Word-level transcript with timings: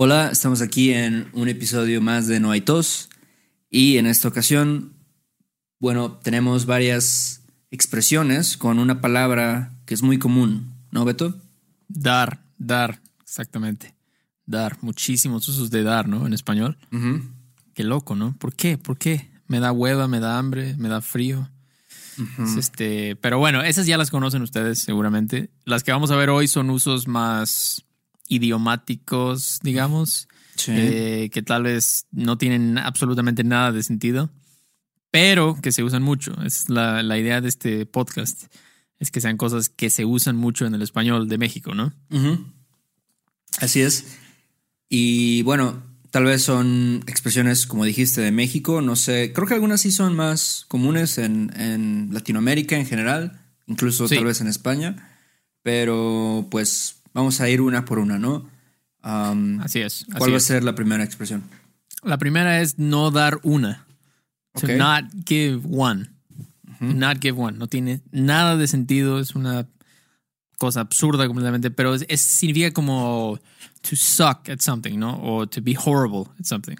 Hola, 0.00 0.28
estamos 0.30 0.62
aquí 0.62 0.92
en 0.92 1.28
un 1.32 1.48
episodio 1.48 2.00
más 2.00 2.28
de 2.28 2.38
No 2.38 2.52
hay 2.52 2.60
tos 2.60 3.08
y 3.68 3.98
en 3.98 4.06
esta 4.06 4.28
ocasión, 4.28 4.92
bueno, 5.80 6.12
tenemos 6.22 6.66
varias 6.66 7.42
expresiones 7.72 8.56
con 8.56 8.78
una 8.78 9.00
palabra 9.00 9.74
que 9.86 9.94
es 9.94 10.02
muy 10.04 10.20
común, 10.20 10.72
¿no, 10.92 11.04
Beto? 11.04 11.34
Dar, 11.88 12.44
dar, 12.58 13.00
exactamente. 13.20 13.96
Dar, 14.46 14.78
muchísimos 14.82 15.48
usos 15.48 15.68
de 15.68 15.82
dar, 15.82 16.06
¿no? 16.06 16.28
En 16.28 16.32
español. 16.32 16.78
Qué 17.74 17.82
loco, 17.82 18.14
¿no? 18.14 18.36
¿Por 18.38 18.54
qué? 18.54 18.78
¿Por 18.78 18.98
qué? 18.98 19.28
Me 19.48 19.58
da 19.58 19.72
hueva, 19.72 20.06
me 20.06 20.20
da 20.20 20.38
hambre, 20.38 20.76
me 20.76 20.88
da 20.88 21.00
frío. 21.00 21.50
Es 22.38 22.54
este, 22.54 23.16
pero 23.16 23.38
bueno, 23.38 23.62
esas 23.62 23.86
ya 23.86 23.98
las 23.98 24.12
conocen 24.12 24.42
ustedes 24.42 24.78
seguramente. 24.78 25.50
Las 25.64 25.82
que 25.82 25.90
vamos 25.90 26.12
a 26.12 26.16
ver 26.16 26.30
hoy 26.30 26.46
son 26.46 26.70
usos 26.70 27.08
más 27.08 27.84
idiomáticos, 28.28 29.58
digamos, 29.62 30.28
Sí. 30.56 30.72
eh, 30.74 31.30
que 31.32 31.42
tal 31.42 31.62
vez 31.64 32.06
no 32.10 32.36
tienen 32.38 32.78
absolutamente 32.78 33.44
nada 33.44 33.70
de 33.72 33.82
sentido, 33.82 34.30
pero 35.10 35.56
que 35.62 35.72
se 35.72 35.82
usan 35.84 36.02
mucho. 36.02 36.32
Es 36.42 36.68
la, 36.68 37.02
la 37.02 37.16
idea 37.18 37.40
de 37.40 37.48
este 37.48 37.86
podcast, 37.86 38.44
es 38.98 39.10
que 39.10 39.20
sean 39.20 39.36
cosas 39.36 39.68
que 39.68 39.88
se 39.90 40.04
usan 40.04 40.36
mucho 40.36 40.66
en 40.66 40.74
el 40.74 40.82
español 40.82 41.28
de 41.28 41.38
México, 41.38 41.74
¿no? 41.74 41.92
Así 43.60 43.80
es. 43.80 44.16
Y 44.88 45.42
bueno, 45.42 45.82
tal 46.10 46.24
vez 46.24 46.42
son 46.42 47.04
expresiones, 47.06 47.66
como 47.66 47.84
dijiste, 47.84 48.20
de 48.20 48.32
México. 48.32 48.80
No 48.82 48.96
sé, 48.96 49.32
creo 49.34 49.46
que 49.46 49.54
algunas 49.54 49.80
sí 49.80 49.90
son 49.92 50.16
más 50.16 50.64
comunes 50.68 51.18
en, 51.18 51.52
en 51.56 52.08
Latinoamérica 52.12 52.76
en 52.76 52.86
general, 52.86 53.40
incluso 53.66 54.08
Sí. 54.08 54.16
tal 54.16 54.24
vez 54.24 54.40
en 54.40 54.46
España. 54.48 55.14
Pero 55.62 56.46
pues 56.50 56.97
vamos 57.14 57.40
a 57.40 57.48
ir 57.48 57.60
una 57.60 57.84
por 57.84 57.98
una, 57.98 58.18
¿no? 58.18 58.48
Am, 59.02 59.60
Así 59.60 59.80
es. 59.80 60.02
así 60.08 60.12
¿Cuál 60.18 60.32
va 60.32 60.36
a 60.36 60.40
ser 60.40 60.64
la 60.64 60.74
primera 60.74 61.04
expresión? 61.04 61.42
La 62.02 62.18
primera 62.18 62.60
es 62.60 62.78
no 62.78 63.10
dar 63.10 63.40
una. 63.42 63.86
To 64.54 64.66
Ok. 64.66 64.72
not 64.76 65.04
give 65.26 65.60
one. 65.70 66.08
Not 66.80 67.18
give 67.20 67.38
one. 67.40 67.58
No 67.58 67.66
tiene 67.66 68.02
nada 68.12 68.56
de 68.56 68.66
sentido. 68.68 69.18
Es 69.20 69.34
una 69.34 69.66
cosa 70.58 70.80
absurda 70.80 71.26
completamente, 71.26 71.70
pero 71.70 71.94
es, 71.94 72.04
es- 72.08 72.20
significa 72.20 72.72
como 72.72 73.38
to 73.82 73.96
suck 73.96 74.48
at 74.48 74.60
something, 74.60 74.98
¿no? 74.98 75.20
O 75.22 75.46
to 75.48 75.60
be 75.62 75.76
horrible 75.76 76.24
at 76.38 76.44
something. 76.44 76.76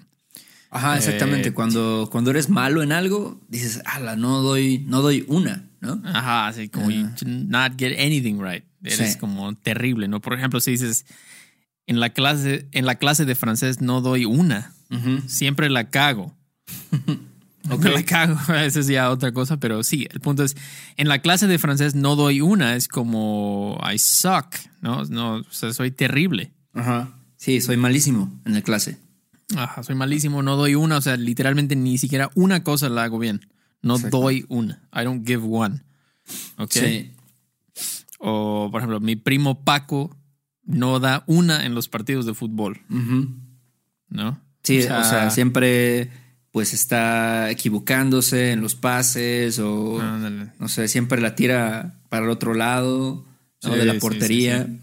Ajá, 0.71 0.97
exactamente. 0.97 1.49
Eh, 1.49 1.53
cuando, 1.53 2.07
cuando 2.11 2.29
eres 2.31 2.47
malo 2.49 2.83
en 2.83 2.91
algo, 2.91 3.41
dices, 3.47 3.81
ala, 3.85 4.15
no 4.15 4.41
doy, 4.41 4.79
no 4.87 5.01
doy 5.01 5.25
una, 5.27 5.67
¿no? 5.81 5.99
Ajá, 6.05 6.47
así 6.47 6.69
como 6.69 6.91
you 6.91 7.07
to 7.17 7.25
not 7.25 7.73
get 7.79 7.97
anything 7.99 8.39
right. 8.39 8.63
Eres. 8.83 9.13
Sí. 9.13 9.19
como 9.19 9.53
terrible, 9.55 10.07
¿no? 10.07 10.21
Por 10.21 10.33
ejemplo, 10.33 10.59
si 10.59 10.71
dices 10.71 11.05
en 11.85 11.99
la 11.99 12.11
clase, 12.11 12.67
en 12.71 12.85
la 12.85 12.95
clase 12.95 13.25
de 13.25 13.35
francés 13.35 13.81
no 13.81 14.01
doy 14.01 14.25
una, 14.25 14.73
siempre 15.27 15.69
la 15.69 15.89
cago. 15.89 16.35
Ok. 17.69 17.83
No 17.83 17.91
la 17.91 18.03
cago, 18.03 18.39
esa 18.55 18.79
es 18.79 18.87
ya 18.87 19.11
otra 19.11 19.31
cosa, 19.31 19.57
pero 19.57 19.83
sí, 19.83 20.07
el 20.11 20.21
punto 20.21 20.43
es, 20.43 20.55
en 20.95 21.07
la 21.07 21.19
clase 21.19 21.45
de 21.45 21.59
francés 21.59 21.93
no 21.93 22.15
doy 22.15 22.41
una, 22.41 22.75
es 22.75 22.87
como 22.87 23.79
I 23.93 23.99
suck, 23.99 24.55
¿no? 24.81 25.03
no 25.05 25.35
o 25.35 25.51
sea, 25.51 25.73
soy 25.73 25.91
terrible. 25.91 26.51
Ajá. 26.73 27.09
Sí, 27.35 27.61
soy 27.61 27.77
malísimo 27.77 28.41
en 28.45 28.53
la 28.53 28.61
clase. 28.61 28.97
Ajá, 29.55 29.83
soy 29.83 29.95
malísimo, 29.95 30.41
no 30.41 30.55
doy 30.55 30.75
una, 30.75 30.97
o 30.97 31.01
sea, 31.01 31.17
literalmente 31.17 31.75
ni 31.75 31.97
siquiera 31.97 32.29
una 32.33 32.63
cosa 32.63 32.89
la 32.89 33.03
hago 33.03 33.19
bien. 33.19 33.41
No 33.81 33.95
Exacto. 33.95 34.21
doy 34.21 34.45
una. 34.47 34.81
I 34.93 35.03
don't 35.03 35.27
give 35.27 35.43
one. 35.45 35.81
¿Ok? 36.57 36.71
Sí. 36.71 37.11
O, 38.19 38.69
por 38.71 38.81
ejemplo, 38.81 38.99
mi 38.99 39.15
primo 39.15 39.63
Paco 39.63 40.15
no 40.63 40.99
da 40.99 41.23
una 41.25 41.65
en 41.65 41.73
los 41.73 41.87
partidos 41.89 42.25
de 42.25 42.33
fútbol. 42.33 42.81
¿no? 44.09 44.39
Sí, 44.63 44.79
o 44.79 45.03
sea, 45.03 45.29
siempre 45.31 46.11
pues 46.51 46.73
está 46.73 47.49
equivocándose 47.51 48.51
en 48.51 48.61
los 48.61 48.75
pases 48.75 49.59
o 49.59 50.01
Ándale. 50.01 50.51
no 50.59 50.67
sé, 50.67 50.87
siempre 50.87 51.21
la 51.21 51.35
tira 51.35 51.99
para 52.09 52.25
el 52.25 52.31
otro 52.31 52.55
lado 52.55 53.25
¿no? 53.63 53.71
Sí, 53.73 53.77
de 53.77 53.85
la 53.85 53.93
portería. 53.95 54.65
sí, 54.65 54.79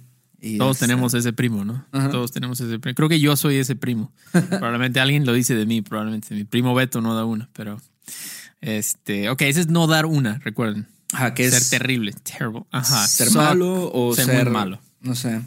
Y 0.54 0.58
Todos 0.58 0.78
tenemos 0.78 1.12
ese 1.14 1.32
primo, 1.32 1.64
¿no? 1.64 1.84
Ajá. 1.92 2.10
Todos 2.10 2.30
tenemos 2.30 2.60
ese 2.60 2.78
primo. 2.78 2.94
Creo 2.94 3.08
que 3.08 3.20
yo 3.20 3.36
soy 3.36 3.56
ese 3.56 3.74
primo. 3.74 4.12
probablemente 4.32 5.00
alguien 5.00 5.26
lo 5.26 5.32
dice 5.32 5.54
de 5.54 5.66
mí, 5.66 5.82
probablemente. 5.82 6.34
Mi 6.34 6.44
primo 6.44 6.74
Beto 6.74 7.00
no 7.00 7.14
da 7.14 7.24
una, 7.24 7.48
pero. 7.52 7.80
Este. 8.60 9.28
Ok, 9.30 9.42
ese 9.42 9.60
es 9.60 9.68
no 9.68 9.86
dar 9.86 10.06
una, 10.06 10.38
recuerden. 10.38 10.86
Ajá, 11.12 11.34
que 11.34 11.50
ser 11.50 11.60
es 11.62 11.70
terrible, 11.70 12.12
terrible. 12.12 12.64
Ajá. 12.70 13.06
ser 13.06 13.28
suck, 13.28 13.36
malo 13.36 13.90
o 13.92 14.14
ser 14.14 14.26
ser, 14.26 14.44
muy 14.46 14.52
malo. 14.52 14.80
No 15.00 15.14
sé. 15.14 15.40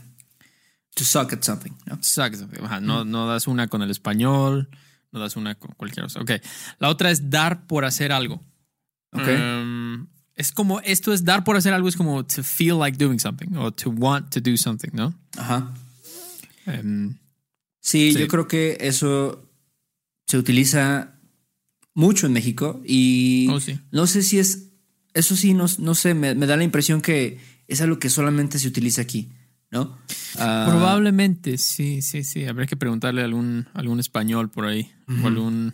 To 0.96 1.04
suck 1.04 1.34
at 1.34 1.44
something, 1.44 1.72
¿no? 1.86 1.98
Suck, 2.02 2.34
ajá, 2.64 2.80
no, 2.82 3.06
no 3.06 3.28
das 3.28 3.48
una 3.48 3.68
con 3.68 3.82
el 3.82 3.90
español, 3.92 4.70
no 5.12 5.20
das 5.20 5.36
una 5.36 5.56
con 5.56 5.72
cualquier 5.76 6.06
cosa. 6.06 6.20
Ok. 6.22 6.32
La 6.80 6.90
otra 6.90 7.12
es 7.12 7.30
dar 7.30 7.66
por 7.68 7.86
hacer 7.86 8.12
algo. 8.12 8.44
Ok. 9.12 9.28
Um, 9.28 10.08
es 10.36 10.52
como, 10.52 10.80
esto 10.82 11.12
es 11.14 11.24
dar 11.26 11.44
por 11.44 11.56
hacer 11.58 11.74
algo, 11.74 11.88
es 11.90 11.96
como 11.98 12.26
to 12.26 12.44
feel 12.44 12.78
like 12.80 12.98
doing 12.98 13.20
something 13.20 13.56
o 13.58 13.72
to 13.72 13.90
want 13.90 14.30
to 14.34 14.40
do 14.40 14.56
something, 14.58 14.90
¿no? 14.94 15.14
Ajá. 15.38 15.74
Um, 16.66 17.16
Sí, 17.82 18.12
Sí. 18.14 18.20
yo 18.20 18.28
creo 18.28 18.48
que 18.48 18.78
eso 18.82 19.50
se 20.28 20.38
utiliza 20.38 21.16
mucho 21.96 22.28
en 22.28 22.34
México 22.34 22.82
y 22.86 23.48
Oh, 23.50 23.60
sí. 23.60 23.80
no 23.92 24.06
sé 24.06 24.22
si 24.22 24.38
es, 24.38 24.69
eso 25.14 25.36
sí, 25.36 25.54
no, 25.54 25.66
no 25.80 25.96
sé, 25.96 26.14
me, 26.14 26.36
me 26.36 26.46
da 26.48 26.58
la 26.58 26.64
impresión 26.64 27.02
que 27.02 27.40
es 27.68 27.82
algo 27.82 28.00
que 28.00 28.10
solamente 28.10 28.60
se 28.60 28.68
utiliza 28.68 29.02
aquí, 29.02 29.30
¿no? 29.72 29.98
Ah, 30.38 30.66
Probablemente, 30.68 31.58
sí, 31.58 32.02
sí, 32.02 32.24
sí. 32.24 32.46
Habría 32.46 32.68
que 32.68 32.78
preguntarle 32.78 33.22
a 33.22 33.26
algún, 33.26 33.68
algún 33.74 34.00
español 34.00 34.50
por 34.50 34.66
ahí. 34.66 34.92
O 35.24 35.28
algún, 35.28 35.74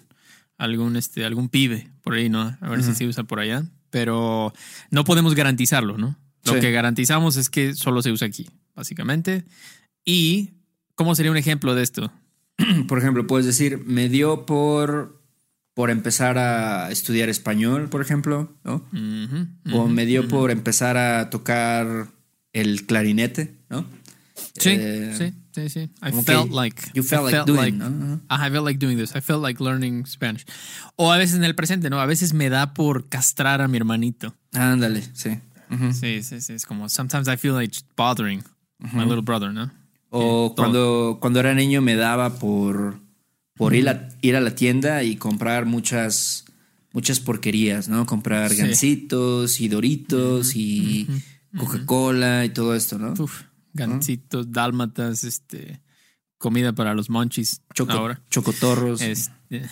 algún, 0.58 0.96
este, 0.96 1.26
algún 1.26 1.50
pibe 1.50 1.90
por 2.02 2.14
ahí, 2.14 2.30
¿no? 2.30 2.58
A 2.60 2.70
ver 2.70 2.84
si 2.84 2.94
se 2.96 3.06
usa 3.06 3.24
por 3.24 3.40
allá. 3.40 3.64
Pero 3.90 4.54
no 4.92 5.04
podemos 5.06 5.36
garantizarlo, 5.36 5.98
¿no? 5.98 6.18
Lo 6.46 6.54
Sí. 6.54 6.60
que 6.60 6.72
garantizamos 6.72 7.38
es 7.38 7.50
que 7.50 7.74
solo 7.74 8.02
se 8.02 8.12
usa 8.12 8.28
aquí, 8.28 8.50
básicamente. 8.76 9.46
Y, 10.04 10.52
¿cómo 10.96 11.16
sería 11.16 11.32
un 11.32 11.38
ejemplo 11.38 11.76
de 11.76 11.84
esto? 11.84 12.12
Por 12.88 12.98
ejemplo, 13.00 13.26
puedes 13.28 13.46
decir, 13.46 13.84
me 13.86 14.10
dio 14.10 14.46
por, 14.46 15.15
por 15.76 15.92
empezar 15.92 16.38
a 16.40 16.90
estudiar 16.90 17.30
español, 17.30 17.90
por 17.90 18.02
ejemplo, 18.02 18.52
¿no? 18.64 18.76
Ujú, 18.92 19.78
O 19.78 19.88
me 19.88 20.06
dio 20.08 20.28
por 20.28 20.50
empezar 20.50 20.98
a 20.98 21.30
tocar 21.30 22.08
el 22.54 22.86
clarinete, 22.88 23.54
¿no? 23.70 23.86
Sí, 24.58 24.70
Eh, 24.72 25.14
sí, 25.18 25.34
sí, 25.54 25.70
sí. 25.70 25.80
I 26.02 26.12
felt 26.24 26.52
like. 26.52 26.82
you 26.94 27.04
felt 27.04 27.30
I 27.30 27.36
like 27.36 27.46
doing, 27.46 27.78
¿no? 27.78 27.86
Ajá. 27.86 28.20
Ajá, 28.30 28.48
I 28.48 28.52
felt 28.52 28.66
like 28.66 28.80
doing 28.86 28.98
this. 28.98 29.14
I 29.16 29.22
felt 29.22 29.42
like 29.44 29.62
learning 29.64 30.06
Spanish. 30.08 30.46
O 30.96 31.12
a 31.12 31.18
veces 31.18 31.36
en 31.36 31.44
el 31.44 31.56
presente, 31.56 31.90
¿no? 31.90 32.00
A 32.00 32.06
veces 32.06 32.34
me 32.34 32.50
da 32.50 32.74
por 32.74 33.08
castrar 33.10 33.62
a 33.62 33.68
mi 33.68 33.78
hermanito. 33.78 34.34
Ándale, 34.54 35.04
sí. 35.14 35.40
Sí, 35.94 36.24
sí, 36.24 36.40
sí. 36.42 36.54
Es 36.54 36.66
como, 36.66 36.88
sometimes 36.90 37.28
I 37.28 37.36
feel 37.38 37.54
like 37.54 37.76
bothering 37.98 38.44
my 38.80 39.04
little 39.04 39.22
brother, 39.22 39.52
¿no? 39.52 39.72
O 40.10 40.54
cuando, 40.56 41.18
cuando 41.20 41.42
era 41.42 41.54
niño 41.54 41.82
me 41.82 41.96
daba 41.96 42.36
por, 42.40 43.00
por 43.56 43.74
ir, 43.76 43.88
a, 43.90 44.10
ir 44.22 44.36
a 44.36 44.42
la 44.42 44.54
tienda 44.56 45.04
y 45.04 45.16
comprar 45.16 45.66
muchas, 45.66 46.46
muchas 46.94 47.20
porquerías, 47.20 47.88
¿no? 47.90 48.06
Comprar 48.06 48.52
Sí. 48.52 48.58
gancitos 48.58 49.60
y 49.62 49.68
doritos 49.70 50.56
y 50.56 51.08
Coca-Cola 51.58 52.46
y 52.46 52.50
todo 52.50 52.76
esto, 52.76 52.98
¿no? 53.00 53.14
Uf, 53.18 53.44
gancitos, 53.74 54.52
dálmatas, 54.52 55.24
este, 55.24 55.82
comida 56.38 56.74
para 56.74 56.94
los 56.94 57.10
monchis. 57.10 57.62
Choco- 57.74 57.94
ahora. 57.94 58.22
Chocotorros. 58.30 59.02
Este. 59.02 59.64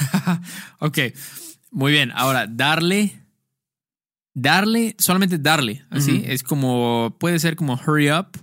ok, 0.78 0.98
muy 1.70 1.92
bien. 1.92 2.12
Ahora, 2.14 2.46
darle. 2.46 3.22
Darle, 4.38 4.94
solamente 4.98 5.38
darle, 5.38 5.84
así. 5.88 6.22
Es 6.26 6.42
como, 6.42 7.16
puede 7.18 7.38
ser 7.38 7.56
como 7.56 7.74
hurry 7.74 8.10
up 8.10 8.36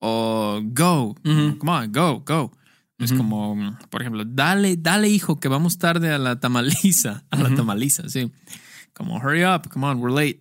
o 0.00 0.60
go. 0.64 1.14
Come 1.22 1.70
on, 1.70 1.92
go, 1.92 2.20
go. 2.26 2.50
Es 2.98 3.12
como, 3.12 3.76
por 3.90 4.02
ejemplo, 4.02 4.24
dale, 4.24 4.76
dale 4.76 5.08
hijo, 5.08 5.38
que 5.38 5.46
vamos 5.46 5.78
tarde 5.78 6.12
a 6.12 6.18
la 6.18 6.40
tamaliza. 6.40 7.24
A 7.30 7.36
la 7.36 7.54
tamaliza, 7.54 8.08
sí. 8.08 8.32
Como 8.92 9.18
hurry 9.18 9.44
up, 9.44 9.68
come 9.68 9.86
on, 9.86 10.00
we're 10.00 10.12
late. 10.12 10.40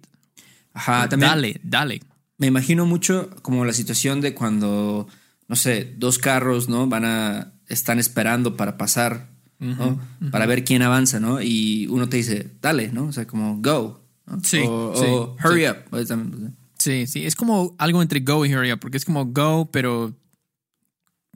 Ajá, 0.74 1.08
también 1.08 1.32
Dale, 1.32 1.62
dale. 1.64 2.02
me 2.38 2.48
imagino 2.48 2.86
mucho 2.86 3.30
como 3.42 3.64
la 3.66 3.74
situación 3.74 4.22
de 4.22 4.34
cuando, 4.34 5.08
no 5.48 5.56
sé, 5.56 5.94
dos 5.98 6.18
carros, 6.18 6.68
¿no? 6.68 6.88
Van 6.88 7.06
a, 7.06 7.54
están 7.68 8.00
esperando 8.00 8.58
para 8.58 8.78
pasar, 8.78 9.30
¿no? 9.60 10.00
Para 10.32 10.46
ver 10.48 10.64
quién 10.64 10.82
avanza, 10.82 11.20
¿no? 11.20 11.42
Y 11.42 11.88
uno 11.88 12.10
te 12.10 12.18
dice, 12.18 12.52
dale, 12.62 12.92
¿no? 12.92 13.06
O 13.06 13.12
sea, 13.12 13.28
como 13.28 13.58
go. 13.62 14.02
¿no? 14.26 14.40
Sí, 14.44 14.62
o, 14.68 14.94
sí, 14.96 15.06
o 15.08 15.36
hurry 15.44 15.66
sí. 15.66 16.14
up. 16.14 16.54
Sí, 16.80 17.08
sí, 17.08 17.26
es 17.26 17.36
como 17.36 17.76
algo 17.78 18.02
entre 18.02 18.20
go 18.20 18.46
y 18.46 18.54
hurry 18.54 18.72
up, 18.72 18.80
porque 18.80 18.98
es 18.98 19.06
como 19.06 19.26
go, 19.26 19.70
pero 19.72 20.16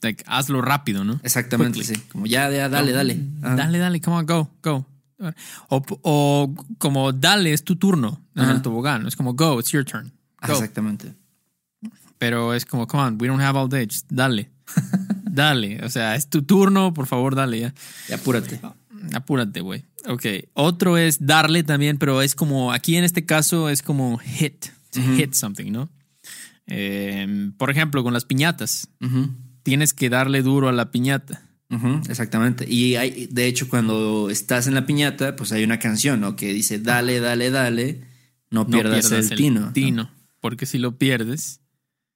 like, 0.01 0.24
hazlo 0.27 0.62
rápido, 0.62 1.03
¿no? 1.03 1.19
Exactamente, 1.24 1.80
Quickly. 1.80 1.95
sí. 1.95 2.01
Como 2.12 2.25
ya, 2.25 2.50
ya, 2.50 2.69
dale, 2.69 2.92
dale. 2.92 3.19
Ajá. 3.42 3.56
Dale, 3.56 3.77
dale, 3.77 4.01
come 4.01 4.18
on, 4.18 4.25
go, 4.25 4.50
go. 4.63 4.86
O, 5.69 5.83
o 6.01 6.56
como 6.80 7.12
dale, 7.13 7.53
es 7.53 7.63
tu 7.63 7.75
turno 7.75 8.19
en 8.36 8.42
Ajá. 8.44 8.51
el 8.53 8.62
tobogán. 8.62 9.06
Es 9.06 9.15
como 9.15 9.33
go, 9.36 9.59
it's 9.59 9.71
your 9.71 9.86
turn. 9.86 10.12
Ah, 10.39 10.48
Go. 10.48 10.53
Exactamente. 10.53 11.13
Pero 12.18 12.53
es 12.53 12.65
como, 12.65 12.88
come 12.88 13.03
on, 13.03 13.18
we 13.21 13.27
don't 13.27 13.42
have 13.42 13.57
all 13.57 13.69
day, 13.69 13.86
just 13.86 14.07
dale. 14.09 14.50
dale. 15.24 15.83
O 15.83 15.89
sea, 15.89 16.15
es 16.15 16.27
tu 16.30 16.42
turno, 16.44 16.94
por 16.94 17.06
favor, 17.07 17.36
dale 17.36 17.59
ya. 17.59 17.74
Y 18.09 18.13
apúrate. 18.13 18.59
Apúrate, 19.13 19.62
güey. 19.62 19.86
Ok. 20.07 20.25
Otro 20.53 20.98
es 20.98 21.25
darle 21.25 21.63
también, 21.63 21.98
pero 21.98 22.21
es 22.21 22.33
como, 22.36 22.71
aquí 22.71 22.95
en 22.95 23.03
este 23.03 23.25
caso 23.25 23.69
es 23.69 23.81
como 23.81 24.18
hit. 24.18 24.65
to 24.92 25.01
Hit 25.15 25.33
something, 25.33 25.71
¿no? 25.71 25.89
Eh, 26.68 27.51
por 27.57 27.69
ejemplo, 27.71 28.03
con 28.03 28.13
las 28.13 28.25
piñatas. 28.25 28.88
Tienes 29.63 29.94
que 29.94 30.10
darle 30.10 30.42
duro 30.42 30.69
a 30.69 30.72
la 30.72 30.92
piñata. 30.92 31.44
Exactamente. 32.10 32.66
Y 32.69 32.96
hay, 32.96 33.28
de 33.28 33.46
hecho, 33.46 33.69
cuando 33.69 34.30
estás 34.30 34.68
en 34.68 34.75
la 34.75 34.86
piñata, 34.86 35.38
pues 35.38 35.54
hay 35.54 35.63
una 35.63 35.80
canción, 35.80 36.19
¿no? 36.19 36.36
Que 36.36 36.52
dice, 36.54 36.80
dale, 36.80 37.22
dale, 37.22 37.50
dale, 37.50 38.02
no 38.50 38.66
No 38.66 38.68
pierdas, 38.68 39.10
el, 39.12 39.30
tino. 39.38 39.62
¿no? 39.62 39.74
tino, 39.74 40.12
Porque 40.42 40.66
si 40.66 40.78
lo 40.78 40.98
pierdes, 40.98 41.62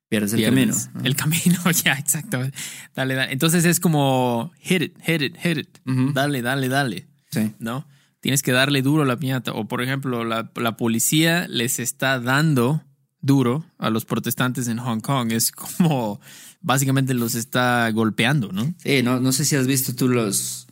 Pierdes 0.08 0.34
el 0.34 0.40
pierdes 0.40 0.90
camino. 0.90 1.06
El 1.06 1.16
camino, 1.16 1.72
ya, 1.84 1.94
exactamente. 1.94 2.58
Dale, 2.94 3.16
dale. 3.16 3.34
Entonces 3.34 3.66
es 3.66 3.80
como 3.80 4.52
hit 4.60 4.82
it, 4.82 4.98
hit 5.02 5.22
it, 5.22 5.38
hit 5.38 5.58
it. 5.58 5.80
Dale, 5.86 6.42
dale, 6.42 6.70
dale. 6.70 7.08
Sí. 7.32 7.54
¿no? 7.60 7.88
Tienes 8.20 8.42
que 8.42 8.52
darle 8.52 8.82
duro 8.82 9.04
a 9.04 9.06
la 9.06 9.18
piñata. 9.18 9.52
O, 9.54 9.68
por 9.68 9.82
ejemplo, 9.82 10.24
la, 10.24 10.52
la 10.56 10.78
policía 10.78 11.48
les 11.48 11.80
está 11.80 12.20
dando 12.20 12.84
duro 13.22 13.66
a 13.80 13.90
los 13.90 14.06
protestantes 14.06 14.68
en 14.68 14.78
Hong 14.78 15.00
Kong. 15.00 15.32
Es 15.32 15.52
como 15.52 16.20
básicamente 16.66 17.14
los 17.14 17.36
está 17.36 17.90
golpeando, 17.92 18.52
¿no? 18.52 18.74
Sí, 18.78 19.02
no, 19.04 19.20
no 19.20 19.32
sé 19.32 19.46
si 19.46 19.56
has 19.56 19.68
visto 19.68 19.94
tú 19.96 20.10
los 20.10 20.68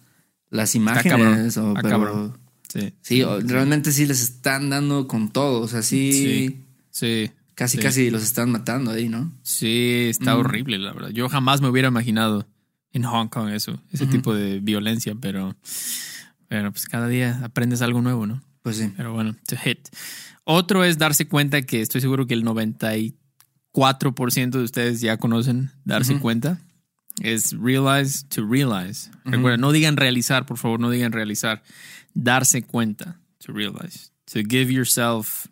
las 0.49 0.73
cabrón. 0.73 1.21
imágenes 1.21 1.57
o 1.57 1.73
pero- 1.75 1.89
cabrón. 1.89 2.37
Sí. 2.67 2.91
Sí, 3.01 3.23
realmente 3.23 3.91
sí 3.91 4.07
les 4.07 4.21
están 4.21 4.71
dando 4.71 5.07
con 5.07 5.31
todo. 5.31 5.61
O 5.61 5.67
sea, 5.67 5.83
sí, 5.83 6.11
Sí. 6.11 6.59
Sí. 6.89 7.31
casi 7.53 7.77
sí. 7.77 7.83
casi 7.83 8.09
los 8.09 8.23
están 8.23 8.49
matando 8.51 8.89
ahí, 8.89 9.09
¿no? 9.09 9.31
Sí, 9.43 10.07
está 10.09 10.35
horrible, 10.35 10.79
la 10.79 10.91
verdad. 10.91 11.09
Yo 11.09 11.29
jamás 11.29 11.61
me 11.61 11.67
hubiera 11.69 11.89
imaginado 11.89 12.47
en 12.91 13.03
Hong 13.03 13.27
Kong 13.27 13.49
eso, 13.49 13.79
ese 13.91 14.07
tipo 14.07 14.33
de 14.33 14.59
violencia, 14.59 15.13
pero, 15.19 15.55
pero 16.47 16.71
pues 16.71 16.85
cada 16.85 17.07
día 17.07 17.41
aprendes 17.43 17.81
algo 17.83 18.01
nuevo, 18.01 18.25
¿no? 18.25 18.41
Pues 18.63 18.77
sí. 18.77 18.91
Pero 18.97 19.13
bueno, 19.13 19.35
to 19.47 19.55
hit. 19.57 19.89
Otro 20.43 20.83
es 20.83 20.97
darse 20.97 21.27
cuenta 21.27 21.61
que 21.61 21.81
estoy 21.81 22.01
seguro 22.01 22.25
que 22.25 22.33
el 22.33 22.43
94% 23.73 24.51
de 24.51 24.63
ustedes 24.63 25.01
ya 25.01 25.17
conocen 25.17 25.71
darse 25.85 26.19
cuenta. 26.19 26.59
Es 27.21 27.53
realize 27.57 28.25
to 28.29 28.45
realize. 28.45 29.09
Recuerda, 29.23 29.57
no 29.57 29.71
digan 29.71 29.97
realizar, 29.97 30.45
por 30.45 30.57
favor, 30.57 30.79
no 30.79 30.89
digan 30.89 31.11
realizar. 31.11 31.61
Darse 32.15 32.63
cuenta, 32.63 33.19
to 33.45 33.53
realize. 33.53 34.11
To 34.31 34.39
give 34.39 34.71
yourself 34.71 35.47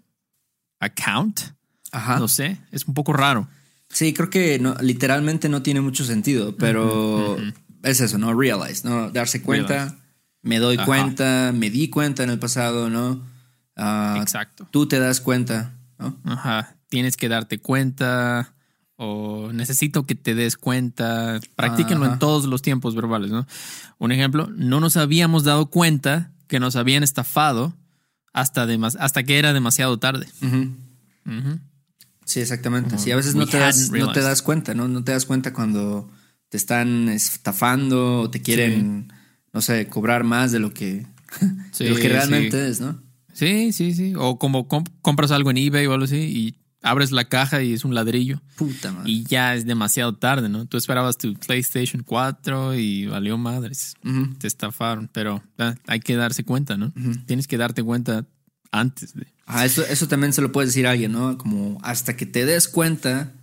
a 0.79 0.89
count. 0.89 1.41
Ajá. 1.91 2.19
No 2.19 2.27
sé, 2.27 2.57
es 2.71 2.85
un 2.87 2.93
poco 2.93 3.13
raro. 3.13 3.47
Sí, 3.89 4.13
creo 4.13 4.29
que 4.29 4.57
no, 4.59 4.75
literalmente 4.81 5.49
no 5.49 5.61
tiene 5.61 5.81
mucho 5.81 6.03
sentido, 6.05 6.55
pero 6.55 7.37
es 7.83 7.99
eso, 7.99 8.17
¿no? 8.17 8.33
Realize, 8.33 8.87
¿no? 8.87 9.11
Darse 9.11 9.41
cuenta, 9.41 9.73
Realize. 9.73 9.95
me 10.43 10.59
doy 10.59 10.77
Ajá. 10.77 10.85
cuenta, 10.85 11.51
me 11.53 11.69
di 11.69 11.89
cuenta 11.89 12.23
en 12.23 12.29
el 12.29 12.39
pasado, 12.39 12.89
¿no? 12.89 13.21
Ah, 13.75 14.17
Exacto. 14.21 14.67
Tú 14.71 14.87
te 14.87 14.99
das 14.99 15.19
cuenta, 15.21 15.73
¿no? 15.99 16.17
Ajá. 16.23 16.75
Tienes 16.91 17.15
que 17.15 17.29
darte 17.29 17.57
cuenta 17.57 18.53
o 18.97 19.49
necesito 19.53 20.05
que 20.05 20.13
te 20.15 20.35
des 20.35 20.57
cuenta. 20.57 21.39
Practíquenlo 21.55 22.03
Ajá. 22.03 22.13
en 22.15 22.19
todos 22.19 22.45
los 22.47 22.61
tiempos 22.61 22.95
verbales, 22.95 23.31
¿no? 23.31 23.47
Un 23.97 24.11
ejemplo, 24.11 24.49
no 24.57 24.81
nos 24.81 24.97
habíamos 24.97 25.45
dado 25.45 25.67
cuenta 25.67 26.33
que 26.47 26.59
nos 26.59 26.75
habían 26.75 27.01
estafado 27.01 27.73
hasta, 28.33 28.67
hasta 28.99 29.23
que 29.23 29.39
era 29.39 29.53
demasiado 29.53 29.99
tarde. 29.99 30.27
Sí, 32.25 32.39
exactamente. 32.41 32.97
Sí, 32.97 33.11
a 33.11 33.15
veces 33.15 33.35
no 33.35 33.45
te, 33.47 33.57
das, 33.57 33.89
no 33.91 34.11
te 34.11 34.19
das 34.21 34.41
cuenta, 34.41 34.73
¿no? 34.73 34.87
No 34.87 35.03
te 35.03 35.11
das 35.13 35.25
cuenta 35.25 35.53
cuando 35.53 36.09
te 36.49 36.57
están 36.57 37.07
estafando 37.09 38.21
o 38.23 38.29
te 38.29 38.41
quieren, 38.41 39.11
no 39.53 39.61
sé, 39.61 39.87
cobrar 39.87 40.23
más 40.25 40.51
de 40.51 40.59
lo 40.59 40.73
que, 40.73 41.05
Sí, 41.71 41.83
de 41.85 41.89
lo 41.91 41.95
que 41.95 42.01
sí. 42.03 42.07
realmente 42.09 42.67
es, 42.67 42.81
¿no? 42.81 43.01
Sí, 43.33 43.71
sí, 43.71 43.93
sí. 43.93 44.13
O 44.17 44.37
como 44.37 44.67
comp- 44.67 44.91
compras 45.01 45.31
algo 45.31 45.51
en 45.51 45.57
eBay 45.57 45.85
o 45.87 45.93
algo 45.93 46.03
así 46.05 46.17
y 46.17 46.60
abres 46.81 47.11
la 47.11 47.25
caja 47.25 47.61
y 47.61 47.73
es 47.73 47.85
un 47.85 47.93
ladrillo. 47.93 48.41
Puta 48.55 48.91
madre. 48.91 49.09
Y 49.09 49.23
ya 49.23 49.55
es 49.55 49.65
demasiado 49.65 50.15
tarde, 50.15 50.49
¿no? 50.49 50.65
Tú 50.65 50.77
esperabas 50.77 51.17
tu 51.17 51.33
PlayStation 51.33 52.03
4 52.03 52.75
y 52.75 53.07
valió 53.07 53.37
madres. 53.37 53.95
Te 54.39 54.47
estafaron, 54.47 55.09
pero 55.11 55.43
ah, 55.57 55.75
hay 55.87 55.99
que 55.99 56.15
darse 56.15 56.43
cuenta, 56.43 56.77
¿no? 56.77 56.93
Tienes 57.25 57.47
que 57.47 57.57
darte 57.57 57.83
cuenta 57.83 58.25
antes 58.71 59.13
de. 59.13 59.27
Ah, 59.45 59.65
eso, 59.65 59.85
eso 59.85 60.07
también 60.07 60.33
se 60.33 60.41
lo 60.41 60.51
puedes 60.51 60.69
decir 60.69 60.87
a 60.87 60.91
alguien, 60.91 61.11
¿no? 61.11 61.37
Como 61.37 61.77
hasta 61.83 62.15
que 62.15 62.25
te 62.25 62.45
des 62.45 62.67
cuenta 62.67 63.33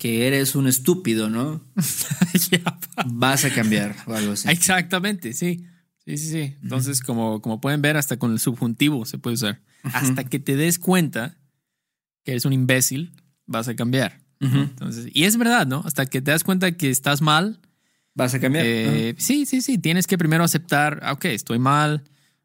que 0.00 0.26
eres 0.26 0.56
un 0.56 0.66
estúpido, 0.66 1.30
¿no? 1.30 1.62
Vas 3.06 3.44
a 3.44 3.54
cambiar 3.54 3.94
o 4.06 4.14
algo 4.14 4.32
así. 4.32 4.48
Exactamente, 4.48 5.34
sí. 5.34 5.66
Sí, 6.04 6.16
sí, 6.16 6.30
sí. 6.30 6.56
Entonces, 6.62 7.00
como, 7.00 7.40
como 7.40 7.60
pueden 7.60 7.80
ver, 7.80 7.96
hasta 7.96 8.16
con 8.16 8.32
el 8.32 8.40
subjuntivo 8.40 9.04
se 9.04 9.18
puede 9.18 9.34
usar. 9.34 9.60
Hasta 9.84 10.24
que 10.24 10.40
te 10.40 10.56
des 10.56 10.80
cuenta 10.80 11.36
que 12.24 12.32
eres 12.32 12.44
un 12.44 12.52
imbécil, 12.52 13.12
vas 13.46 13.68
a 13.68 13.74
cambiar. 13.74 14.20
¿no? 14.40 14.62
Entonces, 14.62 15.06
y 15.12 15.24
es 15.24 15.36
verdad, 15.36 15.66
¿no? 15.68 15.82
Hasta 15.84 16.04
que 16.06 16.20
te 16.20 16.30
das 16.32 16.42
cuenta 16.42 16.72
que 16.72 16.90
estás 16.90 17.20
mal, 17.22 17.60
Vas 18.14 18.34
a 18.34 18.40
cambiar. 18.40 18.64
eh, 18.66 19.14
sí, 19.18 19.46
sí, 19.46 19.62
sí. 19.62 19.78
Tienes 19.78 20.06
que 20.06 20.18
primero 20.18 20.42
aceptar, 20.44 21.00
ah, 21.02 21.12
ok, 21.12 21.26
estoy 21.26 21.58
mal, 21.58 22.02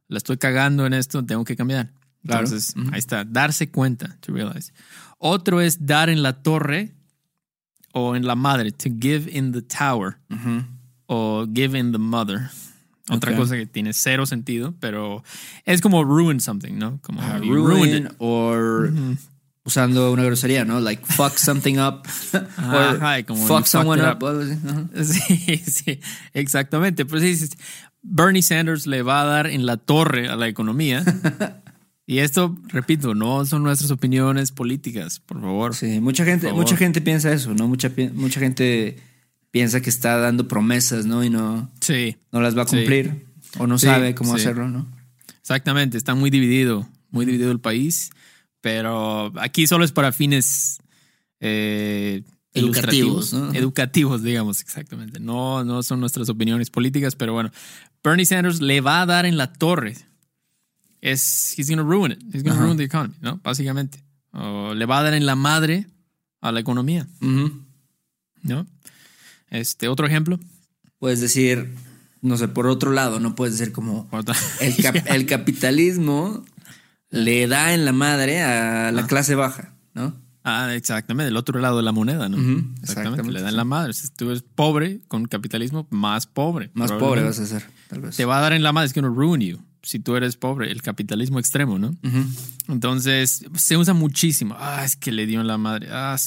la 0.07 0.17
estoy 0.17 0.37
cagando 0.37 0.85
en 0.85 0.93
esto, 0.93 1.25
tengo 1.25 1.43
que 1.43 1.55
cambiar. 1.55 1.91
Claro. 2.23 2.45
Entonces, 2.45 2.73
ahí 2.91 2.99
está, 2.99 3.25
darse 3.25 3.69
cuenta, 3.69 4.15
to 4.21 4.31
realize. 4.31 4.71
Otro 5.17 5.59
es 5.59 5.85
dar 5.85 6.09
en 6.09 6.21
la 6.23 6.41
torre 6.43 6.93
o 7.93 8.15
en 8.15 8.25
la 8.27 8.35
madre, 8.35 8.71
to 8.71 8.89
give 9.01 9.29
in 9.31 9.51
the 9.51 9.61
tower 9.61 10.17
o 11.07 11.45
give 11.53 11.77
in 11.77 11.91
the 11.91 11.97
mother. 11.97 12.49
Otra 13.09 13.31
Ok. 13.31 13.37
cosa 13.37 13.55
que 13.55 13.65
tiene 13.65 13.93
cero 13.93 14.25
sentido, 14.25 14.75
pero 14.79 15.23
es 15.65 15.81
como 15.81 16.03
ruin 16.03 16.39
something, 16.41 16.73
¿no? 16.77 16.99
Como 17.01 17.21
ruined 17.39 17.65
ruin 17.65 18.05
it. 18.05 18.11
or 18.19 18.91
usando 19.67 20.13
una 20.13 20.23
grosería, 20.23 20.63
¿no? 20.63 20.79
Like 20.79 21.03
fuck 21.05 21.35
something 21.37 21.75
up. 21.77 22.03
Ajá, 22.57 23.21
como 23.23 23.45
fuck 23.45 23.65
someone 23.65 24.01
up. 24.01 24.23
Sí, 25.03 25.57
sí, 25.57 25.99
exactamente. 26.33 27.05
Pues 27.05 27.21
sí. 27.39 27.49
Bernie 28.01 28.41
Sanders 28.41 28.87
le 28.87 29.01
va 29.01 29.21
a 29.21 29.25
dar 29.25 29.47
en 29.47 29.65
la 29.65 29.75
torre 29.75 30.29
a 30.29 30.37
la 30.37 30.47
economía. 30.47 31.03
y 32.07 32.19
esto, 32.19 32.57
repito, 32.69 33.13
no 33.13 33.45
son 33.45 33.63
nuestras 33.63 33.91
opiniones 33.91 34.53
políticas, 34.53 35.19
por 35.19 35.41
favor. 35.41 35.75
Sí, 35.75 35.99
mucha 35.99 36.23
gente, 36.23 36.53
mucha 36.53 36.77
gente 36.77 37.01
piensa 37.01 37.33
eso, 37.33 37.53
¿no? 37.53 37.67
Mucha, 37.67 37.91
mucha 38.13 38.39
gente 38.39 38.97
piensa 39.51 39.81
que 39.81 39.89
está 39.89 40.15
dando 40.17 40.47
promesas, 40.47 41.05
¿no? 41.05 41.25
Y 41.25 41.29
no, 41.29 41.69
Sí, 41.81 42.15
no 42.31 42.39
las 42.39 42.57
va 42.57 42.61
a 42.61 42.67
Sí. 42.67 42.77
cumplir. 42.77 43.25
O 43.59 43.67
no 43.67 43.77
Sí, 43.77 43.87
sabe 43.87 44.15
cómo 44.15 44.33
hacerlo, 44.33 44.69
¿no? 44.69 44.87
exactamente. 45.41 45.97
Está 45.97 46.15
muy 46.15 46.29
dividido, 46.29 46.87
muy 47.11 47.25
dividido 47.25 47.51
el 47.51 47.59
país. 47.59 48.11
Pero 48.61 49.31
aquí 49.39 49.67
solo 49.67 49.85
es 49.85 49.91
para 49.91 50.11
fines 50.11 50.79
eh, 51.39 52.23
Educativos, 52.53 53.33
¿no? 53.33 53.53
Educativos, 53.53 54.23
digamos, 54.23 54.61
exactamente. 54.61 55.19
No, 55.19 55.63
no 55.63 55.83
son 55.83 55.99
nuestras 55.99 56.27
opiniones 56.29 56.69
políticas, 56.71 57.15
pero 57.15 57.33
bueno. 57.33 57.51
Bernie 58.03 58.25
Sanders 58.25 58.61
le 58.61 58.81
va 58.81 59.01
a 59.01 59.05
dar 59.05 59.25
en 59.25 59.37
la 59.37 59.53
torre. 59.53 59.95
Es, 61.01 61.53
he's 61.57 61.69
gonna 61.69 61.83
ruin 61.83 62.13
it. 62.13 62.19
He's 62.33 62.41
gonna 62.43 62.55
Ajá. 62.55 62.65
ruin 62.65 62.77
the 62.77 62.83
economy, 62.83 63.13
¿no? 63.21 63.39
Básicamente. 63.43 64.03
O 64.31 64.73
le 64.73 64.85
va 64.85 64.99
a 64.99 65.03
dar 65.03 65.13
en 65.13 65.25
la 65.25 65.35
madre 65.35 65.85
a 66.41 66.51
la 66.51 66.59
economía, 66.59 67.07
Ujú. 67.21 67.61
¿no? 68.43 68.65
Este, 69.49 69.87
otro 69.87 70.07
ejemplo. 70.07 70.39
Puedes 70.99 71.21
decir, 71.21 71.73
no 72.21 72.37
sé, 72.37 72.47
por 72.47 72.65
otro 72.67 72.91
lado, 72.91 73.19
no 73.19 73.35
puedes 73.35 73.57
decir 73.57 73.71
como 73.73 74.09
el, 74.59 74.75
cap- 74.81 75.05
el 75.07 75.25
capitalismo 75.25 76.43
le 77.09 77.47
da 77.47 77.73
en 77.73 77.85
la 77.85 77.93
madre 77.93 78.41
a 78.41 78.91
la 78.91 79.07
clase 79.07 79.35
baja, 79.35 79.73
¿no? 79.93 80.15
Ah, 80.43 80.73
exactamente, 80.75 81.27
el 81.27 81.35
otro 81.35 81.59
lado 81.59 81.77
de 81.77 81.83
la 81.83 81.91
moneda, 81.91 82.29
¿no? 82.29 82.37
Exactamente, 82.37 82.81
exactamente, 82.83 83.31
le 83.33 83.41
dan 83.41 83.51
sí. 83.51 83.57
la 83.57 83.65
madre. 83.65 83.93
Si 83.93 84.07
tú 84.09 84.29
eres 84.29 84.43
pobre 84.43 85.01
con 85.09 85.25
capitalismo, 85.25 85.87
más 85.89 86.25
pobre. 86.25 86.71
Más 86.73 86.91
pobre 86.93 87.23
vas 87.23 87.37
a 87.39 87.45
ser, 87.45 87.65
tal 87.89 87.99
vez. 87.99 88.15
Te 88.15 88.23
va 88.23 88.37
a 88.37 88.41
dar 88.41 88.53
en 88.53 88.63
la 88.63 88.71
madre, 88.71 88.87
es 88.87 88.93
que 88.93 89.01
no 89.01 89.09
ruin 89.09 89.41
you. 89.41 89.59
Si 89.83 89.99
tú 89.99 90.15
eres 90.15 90.37
pobre, 90.37 90.71
el 90.71 90.81
capitalismo 90.81 91.39
extremo, 91.39 91.79
¿no? 91.79 91.95
Entonces, 92.69 93.45
se 93.55 93.77
usa 93.77 93.93
muchísimo. 93.93 94.55
Ah, 94.57 94.83
es 94.85 94.95
que 94.95 95.11
le 95.11 95.25
dio 95.25 95.41
en 95.41 95.47
la 95.47 95.57
madre. 95.57 95.87
Ah, 95.91 96.17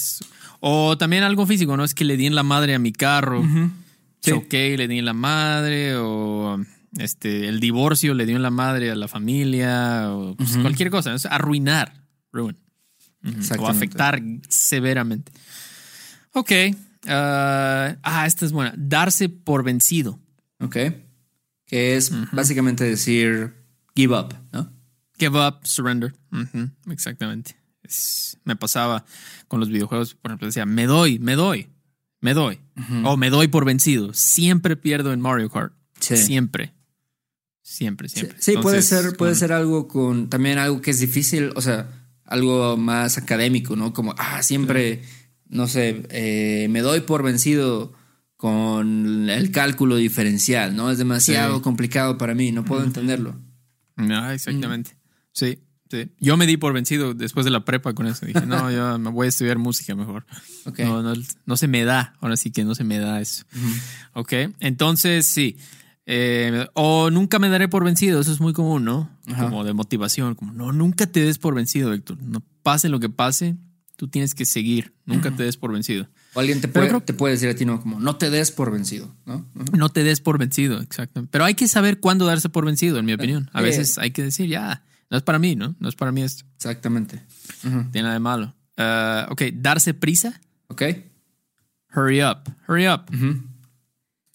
o 0.60 0.96
también 0.98 1.22
algo 1.22 1.46
físico, 1.46 1.76
¿no? 1.76 1.84
Es 1.84 1.94
que 1.94 2.04
le 2.04 2.16
di 2.16 2.26
en 2.26 2.34
la 2.34 2.42
madre 2.42 2.74
a 2.74 2.78
mi 2.78 2.92
carro. 2.92 3.42
Sí. 4.20 4.30
Choqué 4.30 4.70
y 4.70 4.76
le 4.76 4.86
di 4.86 4.98
en 4.98 5.04
la 5.06 5.14
madre. 5.14 5.96
O 5.96 6.58
este, 6.98 7.48
el 7.48 7.60
divorcio 7.60 8.14
le 8.14 8.26
dio 8.26 8.36
en 8.36 8.42
la 8.42 8.50
madre 8.50 8.90
a 8.90 8.94
la 8.94 9.08
familia. 9.08 10.10
O 10.12 10.36
pues, 10.36 10.56
cualquier 10.58 10.90
cosa. 10.90 11.14
Es 11.14 11.26
arruinar. 11.26 12.04
Ruin. 12.32 12.56
Ujú. 13.24 13.34
O 13.34 13.38
Exactamente. 13.38 13.76
afectar 13.76 14.22
severamente. 14.48 15.32
Ok. 16.32 16.52
ah, 17.08 17.96
ah, 18.02 18.26
esta 18.26 18.46
es 18.46 18.52
buena. 18.52 18.72
Darse 18.76 19.28
por 19.28 19.62
vencido. 19.64 20.20
Ok. 20.60 20.76
Que 21.66 21.96
es 21.96 22.12
básicamente 22.32 22.84
decir 22.84 23.54
give 23.94 24.16
up, 24.18 24.34
¿no? 24.52 24.72
Give 25.18 25.38
up, 25.46 25.58
surrender. 25.64 26.14
Exactamente. 26.90 27.56
Es- 27.82 28.38
me 28.44 28.56
pasaba 28.56 29.04
con 29.48 29.60
los 29.60 29.68
videojuegos, 29.68 30.14
por 30.14 30.30
ejemplo, 30.30 30.46
decía, 30.46 30.66
me 30.66 30.86
doy, 30.86 31.18
me 31.18 31.34
doy. 31.36 31.68
me 32.20 32.34
doy. 32.34 32.60
O 33.04 33.16
me 33.16 33.30
doy 33.30 33.48
por 33.48 33.64
vencido. 33.64 34.12
Siempre 34.14 34.76
pierdo 34.76 35.12
en 35.12 35.20
Mario 35.20 35.48
Kart. 35.50 35.72
Sí. 36.00 36.16
Siempre. 36.16 36.72
Siempre, 37.62 38.08
siempre. 38.08 38.36
Sí, 38.40 38.54
puede 38.60 38.82
ser, 38.82 39.16
puede 39.16 39.32
con- 39.32 39.38
ser 39.38 39.52
algo 39.52 39.86
con 39.88 40.28
también 40.28 40.58
algo 40.58 40.80
que 40.80 40.90
es 40.90 40.98
difícil, 41.00 41.52
o 41.54 41.60
sea, 41.60 41.88
algo 42.24 42.76
más 42.76 43.18
académico, 43.18 43.76
¿no? 43.76 43.92
Como, 43.92 44.14
ah, 44.18 44.42
siempre, 44.42 45.02
no 45.48 45.66
sé, 45.68 46.02
eh, 46.10 46.68
me 46.70 46.80
doy 46.80 47.00
por 47.00 47.22
vencido 47.22 47.92
con 48.36 49.28
el 49.28 49.50
cálculo 49.50 49.96
diferencial, 49.96 50.74
¿no? 50.74 50.90
Es 50.90 50.98
demasiado 50.98 51.56
Sí. 51.56 51.62
complicado 51.62 52.16
para 52.18 52.34
mí, 52.34 52.52
no 52.52 52.64
puedo 52.64 52.82
entenderlo. 52.82 53.38
Ah, 53.96 54.32
exactamente. 54.32 54.96
Sí, 55.32 55.58
sí. 55.90 56.10
Yo 56.18 56.36
me 56.38 56.46
di 56.46 56.56
por 56.56 56.72
vencido 56.72 57.12
después 57.12 57.44
de 57.44 57.50
la 57.50 57.64
prepa 57.66 57.92
con 57.92 58.06
eso. 58.06 58.24
Dije, 58.24 58.46
no, 58.46 58.70
yo 58.70 58.98
me 58.98 59.10
voy 59.10 59.26
a 59.26 59.28
estudiar 59.28 59.58
música 59.58 59.94
mejor. 59.94 60.24
No, 60.78 61.02
no, 61.02 61.12
no 61.44 61.56
se 61.58 61.68
me 61.68 61.84
da. 61.84 62.14
Ahora 62.20 62.36
sí 62.38 62.50
que 62.50 62.64
no 62.64 62.74
se 62.74 62.82
me 62.84 62.98
da 62.98 63.20
eso. 63.20 63.44
Ok. 64.14 64.32
Entonces, 64.60 65.26
sí. 65.26 65.58
Eh, 66.12 66.66
o 66.74 67.08
nunca 67.10 67.38
me 67.38 67.48
daré 67.48 67.68
por 67.68 67.84
vencido. 67.84 68.20
Eso 68.20 68.32
es 68.32 68.40
muy 68.40 68.52
común, 68.52 68.84
¿no? 68.84 69.16
Ajá. 69.28 69.44
Como 69.44 69.62
de 69.62 69.72
motivación. 69.74 70.34
Como, 70.34 70.52
no, 70.52 70.72
nunca 70.72 71.06
te 71.06 71.20
des 71.24 71.38
por 71.38 71.54
vencido, 71.54 71.92
Héctor. 71.92 72.20
No 72.20 72.42
pase 72.64 72.88
lo 72.88 72.98
que 72.98 73.08
pase, 73.08 73.56
tú 73.96 74.08
tienes 74.08 74.34
que 74.34 74.44
seguir. 74.44 74.92
Nunca 75.04 75.30
te 75.30 75.44
des 75.44 75.56
por 75.56 75.72
vencido. 75.72 76.08
O 76.34 76.40
alguien 76.40 76.60
te 76.60 76.66
puede, 76.68 76.88
creo- 76.88 77.00
te 77.00 77.12
puede 77.14 77.34
decir 77.34 77.48
a 77.48 77.54
ti, 77.54 77.64
no, 77.64 77.80
como, 77.80 78.00
no 78.00 78.16
te 78.16 78.28
des 78.30 78.50
por 78.50 78.72
vencido, 78.72 79.14
¿no? 79.24 79.48
No 79.72 79.88
te 79.88 80.02
des 80.04 80.20
por 80.20 80.38
vencido, 80.38 80.80
exacto. 80.80 81.26
Pero 81.30 81.44
hay 81.44 81.54
que 81.54 81.68
saber 81.68 82.00
cuándo 82.00 82.26
darse 82.26 82.48
por 82.48 82.64
vencido, 82.64 82.98
en 82.98 83.04
mi 83.04 83.12
opinión. 83.12 83.48
A 83.52 83.60
veces 83.62 83.96
hay 83.98 84.10
que 84.10 84.22
decir, 84.24 84.48
ya, 84.48 84.82
no 85.10 85.16
es 85.16 85.22
para 85.22 85.38
mí, 85.38 85.54
¿no? 85.56 85.76
No 85.80 85.88
es 85.88 85.94
para 85.96 86.10
mí 86.12 86.22
esto. 86.22 86.44
Exactamente. 86.56 87.22
Tiene 87.62 88.02
nada 88.02 88.14
de 88.14 88.20
malo. 88.20 88.54
Ah, 88.76 89.26
ok, 89.30 89.42
darse 89.54 89.94
prisa. 89.94 90.40
¿Ok? 90.68 90.82
Hurry 91.94 92.22
up. 92.22 92.38
Hurry 92.68 92.88
up. 92.88 93.02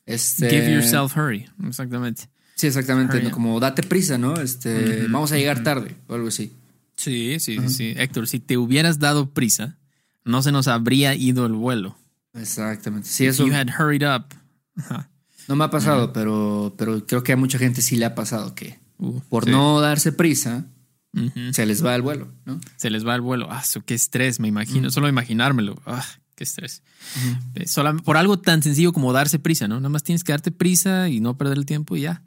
Este, 0.06 0.50
Give 0.50 0.72
yourself 0.74 1.16
hurry. 1.18 1.48
Exactamente. 1.68 2.30
Sí, 2.56 2.68
exactamente. 2.68 3.32
Como 3.32 3.60
date 3.60 3.84
prisa, 3.84 4.18
¿no? 4.18 4.36
Este, 4.36 5.08
vamos 5.10 5.32
a 5.32 5.38
llegar 5.38 5.64
tarde 5.64 5.96
o 6.08 6.14
algo 6.16 6.28
así. 6.30 6.54
Sí, 6.96 7.38
sí, 7.40 7.58
sí, 7.60 7.70
sí. 7.70 7.94
Héctor, 7.98 8.28
si 8.28 8.40
te 8.40 8.58
hubieras 8.58 9.00
dado 9.00 9.30
prisa, 9.32 9.78
no 10.24 10.42
se 10.42 10.52
nos 10.52 10.68
habría 10.68 11.16
ido 11.16 11.46
el 11.46 11.54
vuelo. 11.54 11.98
Exactamente. 12.34 13.08
Sí, 13.10 13.26
eso 13.26 13.46
You 13.46 13.54
had 13.54 13.68
hurried 13.78 14.04
up. 14.08 14.26
No 15.48 15.56
me 15.56 15.66
ha 15.66 15.70
pasado, 15.70 16.14
pero, 16.14 16.74
pero 16.78 17.06
creo 17.06 17.24
que 17.24 17.34
a 17.34 17.38
mucha 17.38 17.58
gente 17.58 17.82
sí 17.82 17.96
le 17.98 18.06
ha 18.06 18.16
pasado 18.16 18.56
que 18.56 18.80
Uh, 18.98 19.20
por 19.30 19.44
sí. 19.44 19.52
no 19.52 19.82
darse 19.82 20.14
prisa 20.14 20.66
se 21.52 21.66
les 21.66 21.84
va 21.86 21.96
el 21.96 22.02
vuelo, 22.02 22.30
¿no? 22.46 22.60
Se 22.76 22.90
les 22.90 23.06
va 23.06 23.16
el 23.16 23.22
vuelo. 23.22 23.48
Ah, 23.50 23.64
qué 23.86 23.94
estrés, 23.94 24.40
me 24.40 24.48
imagino. 24.50 24.92
Solo 24.92 25.08
imaginármelo. 25.08 25.82
Ah, 25.86 26.06
qué 26.36 26.44
estrés. 26.44 26.84
Eh, 27.56 27.66
solam- 27.66 28.02
por 28.04 28.18
algo 28.18 28.40
tan 28.40 28.62
sencillo 28.62 28.92
como 28.94 29.14
darse 29.14 29.40
prisa, 29.40 29.68
¿no? 29.68 29.76
Nada 29.78 29.90
más 29.90 30.04
tienes 30.04 30.24
que 30.24 30.32
darte 30.34 30.52
prisa 30.52 31.10
y 31.10 31.20
no 31.20 31.38
perder 31.38 31.58
el 31.58 31.66
tiempo 31.66 31.96
y 31.96 32.02
ya. 32.02 32.22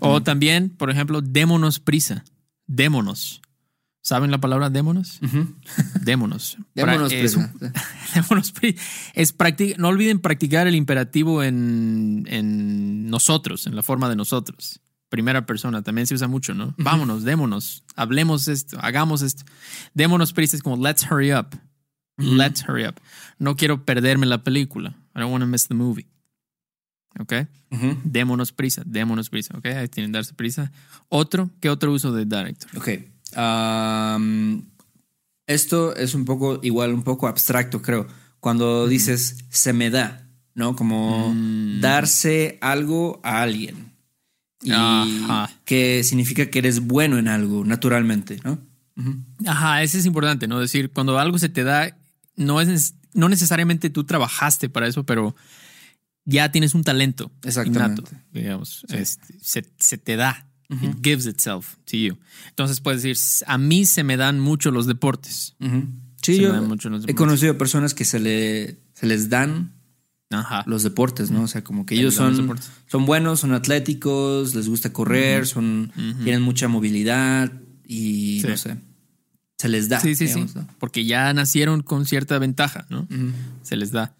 O 0.00 0.22
también, 0.22 0.70
por 0.70 0.90
ejemplo, 0.90 1.20
démonos 1.22 1.78
prisa. 1.80 2.24
Démonos. 2.66 3.40
¿Saben 4.00 4.30
la 4.30 4.38
palabra 4.38 4.70
démonos? 4.70 5.18
Démonos. 6.02 6.56
Démonos 6.74 7.12
es 7.12 7.18
prisa. 7.20 7.52
démonos 8.14 8.52
pri- 8.52 8.76
Es 9.14 9.36
practi- 9.36 9.76
no 9.76 9.88
olviden 9.88 10.20
practicar 10.20 10.66
el 10.66 10.74
imperativo 10.74 11.42
en, 11.42 12.26
en 12.30 13.10
nosotros, 13.10 13.66
en 13.66 13.74
la 13.76 13.82
forma 13.82 14.08
de 14.08 14.16
nosotros. 14.16 14.80
Primera 15.10 15.46
persona 15.46 15.82
también 15.82 16.06
se 16.06 16.14
usa 16.14 16.28
mucho, 16.28 16.54
¿no? 16.54 16.74
Vámonos, 16.78 17.24
démonos, 17.24 17.82
hablemos 17.96 18.46
esto, 18.48 18.78
hagamos 18.80 19.22
esto. 19.22 19.44
Démonos 19.94 20.32
prisa 20.32 20.56
es 20.56 20.62
como 20.62 20.76
let's 20.86 21.04
hurry 21.10 21.32
up. 21.32 21.48
Let's 22.18 22.62
hurry 22.68 22.84
up. 22.86 23.00
No 23.38 23.56
quiero 23.56 23.84
perderme 23.84 24.26
la 24.26 24.42
película. 24.42 24.90
I 25.14 25.20
don't 25.20 25.30
want 25.32 25.42
to 25.42 25.46
miss 25.46 25.68
the 25.68 25.74
movie. 25.74 26.06
¿Ok? 27.18 27.32
Ujú. 27.70 27.96
Démonos 28.04 28.52
prisa, 28.52 28.82
démonos 28.84 29.30
prisa. 29.30 29.56
¿Ok? 29.56 29.66
Ahí 29.66 29.88
tienen 29.88 30.12
darse 30.12 30.34
prisa. 30.34 30.70
Otro, 31.08 31.50
¿qué 31.60 31.70
otro 31.70 31.92
uso 31.92 32.12
de 32.12 32.26
dar, 32.26 32.46
Héctor? 32.46 32.70
Ok. 32.76 32.88
Esto 35.46 35.94
es 35.96 36.14
un 36.14 36.24
poco, 36.24 36.60
igual, 36.62 36.92
un 36.92 37.02
poco 37.02 37.26
abstracto, 37.26 37.80
creo. 37.82 38.06
Cuando 38.40 38.86
dices 38.86 39.38
se 39.48 39.72
me 39.72 39.90
da, 39.90 40.28
¿no? 40.54 40.76
Como 40.76 41.32
Mm. 41.34 41.80
darse 41.80 42.58
algo 42.60 43.20
a 43.24 43.42
alguien. 43.42 43.92
Y 44.62 44.72
Ajá. 44.72 45.50
que 45.64 46.02
significa 46.04 46.46
que 46.46 46.58
eres 46.58 46.80
bueno 46.80 47.16
en 47.18 47.28
algo, 47.28 47.64
naturalmente, 47.64 48.38
¿no? 48.44 48.58
Ajá, 49.46 49.82
eso 49.84 49.96
es 49.96 50.06
importante, 50.06 50.48
¿no? 50.48 50.58
Decir, 50.58 50.90
cuando 50.90 51.18
algo 51.18 51.38
se 51.38 51.48
te 51.48 51.62
da, 51.62 51.96
no 52.38 52.60
es 52.60 52.94
no 53.14 53.28
necesariamente 53.28 53.90
tú 53.90 54.04
trabajaste 54.04 54.68
para 54.68 54.86
eso, 54.86 55.04
pero 55.04 55.34
ya 56.24 56.50
tienes 56.52 56.74
un 56.74 56.84
talento 56.84 57.30
Exactamente. 57.42 58.02
innato, 58.02 58.24
digamos. 58.32 58.84
Este, 58.90 59.34
se, 59.40 59.64
se 59.78 59.98
te 59.98 60.16
da. 60.16 60.44
It 60.70 60.98
gives 61.02 61.24
itself 61.26 61.76
to 61.86 61.96
you. 61.96 62.18
Entonces 62.50 62.80
puedes 62.82 63.02
decir, 63.02 63.42
a 63.46 63.56
mí 63.56 63.86
se 63.86 64.04
me 64.04 64.18
dan 64.18 64.38
mucho 64.38 64.70
los 64.70 64.86
deportes. 64.86 65.56
Sí, 65.58 65.66
Se 66.22 66.32
me 66.32 66.38
yo 66.38 66.52
dan 66.52 66.68
mucho 66.68 66.90
los 66.90 67.08
he 67.08 67.14
conocido 67.14 67.56
personas 67.56 67.94
que 67.94 68.04
se, 68.04 68.20
le, 68.20 68.78
se 68.92 69.06
les 69.06 69.30
dan 69.30 69.72
Ajá. 70.30 70.64
los 70.66 70.82
deportes, 70.82 71.30
¿no? 71.30 71.44
O 71.44 71.48
sea, 71.48 71.64
como 71.64 71.86
que 71.86 71.94
ellos 71.94 72.14
son, 72.14 72.58
son 72.86 73.06
buenos, 73.06 73.40
son 73.40 73.54
atléticos, 73.54 74.54
les 74.54 74.68
gusta 74.68 74.92
correr, 74.92 75.46
son, 75.46 75.90
tienen 76.22 76.42
mucha 76.42 76.68
movilidad 76.68 77.50
y 77.86 78.40
Sí. 78.42 78.46
no 78.48 78.56
sé, 78.58 78.76
se 79.58 79.68
les 79.68 79.88
da. 79.88 80.00
Sí, 80.00 80.14
sí, 80.14 80.26
digamos, 80.26 80.52
sí. 80.52 80.58
¿no? 80.60 80.68
Porque 80.78 81.04
ya 81.04 81.32
nacieron 81.34 81.82
con 81.82 82.06
cierta 82.06 82.38
ventaja, 82.38 82.86
¿no? 82.90 83.06
Se 83.62 83.76
les 83.76 83.90
da. 83.92 84.14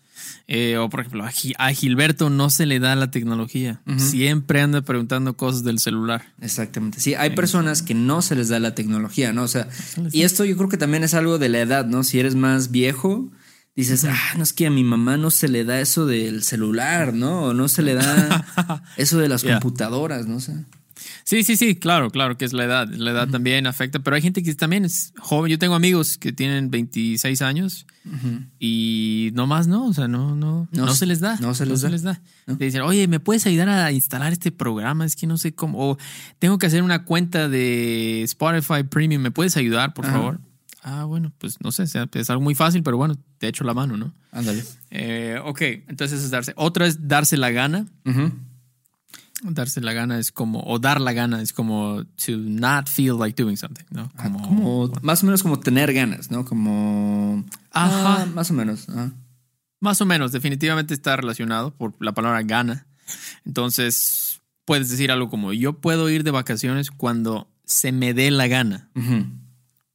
Eh, 0.49 0.77
o 0.79 0.89
por 0.91 1.01
ejemplo, 1.01 1.25
a, 1.25 1.31
Gi- 1.31 1.55
a 1.59 1.73
Gilberto 1.73 2.29
no 2.29 2.51
se 2.51 2.67
le 2.67 2.81
da 2.81 2.97
la 2.97 3.11
tecnología. 3.11 3.81
Siempre 3.99 4.61
anda 4.61 4.81
preguntando 4.83 5.37
cosas 5.37 5.63
del 5.63 5.79
celular. 5.79 6.33
Exactamente. 6.41 7.01
Sí, 7.01 7.15
hay 7.15 7.31
personas 7.31 7.83
que 7.83 7.95
no 7.95 8.21
se 8.21 8.35
les 8.35 8.49
da 8.49 8.59
la 8.59 8.75
tecnología, 8.75 9.33
¿no? 9.33 9.43
O 9.45 9.49
sea, 9.49 9.69
y 10.11 10.23
esto 10.23 10.45
yo 10.45 10.57
creo 10.57 10.69
que 10.69 10.77
también 10.77 11.05
es 11.05 11.15
algo 11.15 11.39
de 11.39 11.49
la 11.49 11.61
edad, 11.61 11.87
¿no? 11.87 12.03
Si 12.03 12.19
eres 12.19 12.35
más 12.35 12.71
viejo, 12.73 13.31
dices, 13.77 14.05
ah, 14.07 14.19
no 14.37 14.43
es 14.43 14.53
que 14.53 14.67
a 14.67 14.71
mi 14.71 14.83
mamá 14.83 15.17
no 15.19 15.31
se 15.31 15.47
le 15.49 15.65
da 15.65 15.81
eso 15.81 16.05
del 16.05 16.43
celular, 16.43 17.15
¿no? 17.15 17.43
O 17.45 17.55
no 17.55 17.69
se 17.69 17.83
le 17.83 17.95
da 17.95 18.83
eso 18.97 19.19
de 19.19 19.29
las 19.29 19.43
Yeah. 19.43 19.61
computadoras, 19.61 20.27
no 20.27 20.41
sé. 20.41 20.65
Sí, 21.29 21.43
sí, 21.45 21.59
sí, 21.59 21.75
claro, 21.77 22.11
claro 22.11 22.39
que 22.39 22.47
es 22.47 22.55
la 22.55 22.65
edad. 22.65 22.89
La 22.89 23.11
edad 23.11 23.29
también 23.29 23.67
afecta, 23.67 23.99
pero 23.99 24.17
hay 24.17 24.23
gente 24.23 24.43
que 24.43 24.55
también 24.55 24.87
es 24.87 25.13
joven. 25.19 25.51
Yo 25.51 25.59
tengo 25.59 25.75
amigos 25.75 26.17
que 26.17 26.33
tienen 26.33 26.71
26 26.71 27.43
años 27.43 27.85
y 28.59 29.31
no 29.35 29.47
más 29.47 29.67
no, 29.67 29.89
o 29.89 29.93
sea, 29.93 30.09
no, 30.09 30.35
no, 30.35 30.69
No 30.73 30.87
no, 30.87 30.93
se- 30.93 31.01
se 31.01 31.07
les 31.07 31.21
da. 31.21 31.37
no 31.41 31.53
se 31.55 31.67
les 31.67 31.83
da. 32.03 32.21
Le 32.47 32.65
dicen, 32.65 32.81
oye, 32.81 33.07
¿me 33.09 33.21
puedes 33.21 33.47
ayudar 33.47 33.69
a 33.69 33.93
instalar 33.93 34.33
este 34.33 34.51
programa? 34.53 35.05
Es 35.05 35.17
que 35.17 35.27
no 35.27 35.37
sé 35.37 35.53
cómo. 35.55 35.91
O 35.91 35.99
tengo 36.39 36.57
que 36.57 36.65
hacer 36.65 36.83
una 36.83 37.05
cuenta 37.05 37.49
de 37.51 38.23
Spotify 38.23 38.85
Premium, 38.89 39.21
¿me 39.21 39.31
puedes 39.31 39.57
ayudar, 39.59 39.93
por 39.93 40.07
Ajá. 40.07 40.15
favor? 40.15 40.41
Ah, 40.83 41.05
bueno, 41.05 41.31
pues 41.37 41.59
no 41.63 41.73
sé, 41.73 41.83
es 41.83 42.31
algo 42.31 42.43
muy 42.43 42.55
fácil, 42.55 42.83
pero 42.83 42.97
bueno, 42.97 43.17
te 43.37 43.49
echo 43.49 43.65
la 43.65 43.75
mano, 43.75 43.99
¿no? 43.99 44.15
Ándale. 44.33 44.65
Eh, 44.91 45.39
ok, 45.45 45.61
entonces 45.89 46.23
es 46.23 46.31
darse. 46.31 46.55
Otra 46.57 46.87
es 46.87 47.07
darse 47.07 47.37
la 47.37 47.51
gana. 47.51 47.85
Ujú. 48.07 48.33
Darse 49.43 49.81
la 49.81 49.93
gana 49.93 50.19
es 50.19 50.33
como, 50.33 50.63
o 50.65 50.79
dar 50.81 51.01
la 51.01 51.13
gana 51.13 51.41
es 51.43 51.53
como 51.53 52.05
to 52.25 52.37
not 52.37 52.89
feel 52.89 53.17
like 53.19 53.41
doing 53.41 53.57
something, 53.57 53.85
¿no? 53.91 54.11
Como, 54.17 54.39
Ah, 54.41 54.43
Como, 54.49 54.93
más 55.03 55.23
o 55.23 55.27
menos 55.27 55.43
como 55.43 55.61
tener 55.61 55.93
ganas, 55.93 56.31
¿no? 56.31 56.45
Como... 56.45 57.45
Ajá. 57.71 58.23
Ah, 58.23 58.27
más 58.35 58.51
o 58.51 58.55
menos. 58.55 58.89
ajá. 58.89 59.13
más 59.81 60.01
o 60.01 60.07
menos, 60.07 60.33
definitivamente 60.33 60.93
está 60.93 61.17
relacionado 61.17 61.71
por 61.73 61.95
la 62.01 62.13
palabra 62.13 62.43
gana. 62.43 62.87
Entonces, 63.47 64.41
puedes 64.65 64.91
decir 64.91 65.11
algo 65.11 65.29
como, 65.31 65.53
yo 65.53 65.75
puedo 65.81 66.11
ir 66.11 66.25
de 66.25 66.31
vacaciones 66.31 66.91
cuando 66.91 67.49
se 67.65 67.93
me 67.93 68.15
dé 68.15 68.31
la 68.31 68.47
gana, 68.49 68.91
Ujú. 68.95 69.25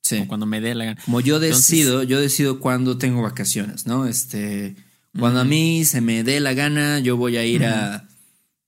Sí. 0.02 0.20
o 0.20 0.28
cuando 0.28 0.46
me 0.46 0.62
dé 0.62 0.74
la 0.76 0.86
gana. 0.86 1.02
Como 1.06 1.20
yo 1.22 1.36
Entonces- 1.36 1.68
decido, 1.68 2.04
yo 2.04 2.20
decido 2.20 2.60
cuándo 2.60 2.98
tengo 2.98 3.22
vacaciones, 3.22 3.86
¿no? 3.88 4.06
Este, 4.06 4.76
cuando 5.20 5.40
a 5.42 5.44
mí 5.44 5.86
se 5.86 6.02
me 6.02 6.24
dé 6.24 6.40
la 6.40 6.54
gana, 6.54 7.00
yo 7.00 7.18
voy 7.18 7.38
a 7.38 7.46
ir 7.46 7.66
a, 7.66 8.08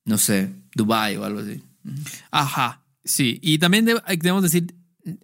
no 0.06 0.18
sé, 0.18 0.52
Dubai 0.74 1.18
o 1.18 1.24
algo 1.26 1.40
así. 1.40 1.62
Ajá, 2.32 2.82
sí. 3.04 3.40
Y 3.42 3.58
también 3.60 3.86
deb- 3.86 4.04
debemos 4.18 4.44
decir, 4.44 4.76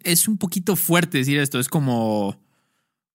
es 0.03 0.27
un 0.27 0.37
poquito 0.37 0.75
fuerte 0.75 1.17
decir 1.19 1.39
esto, 1.39 1.59
es 1.59 1.69
como, 1.69 2.39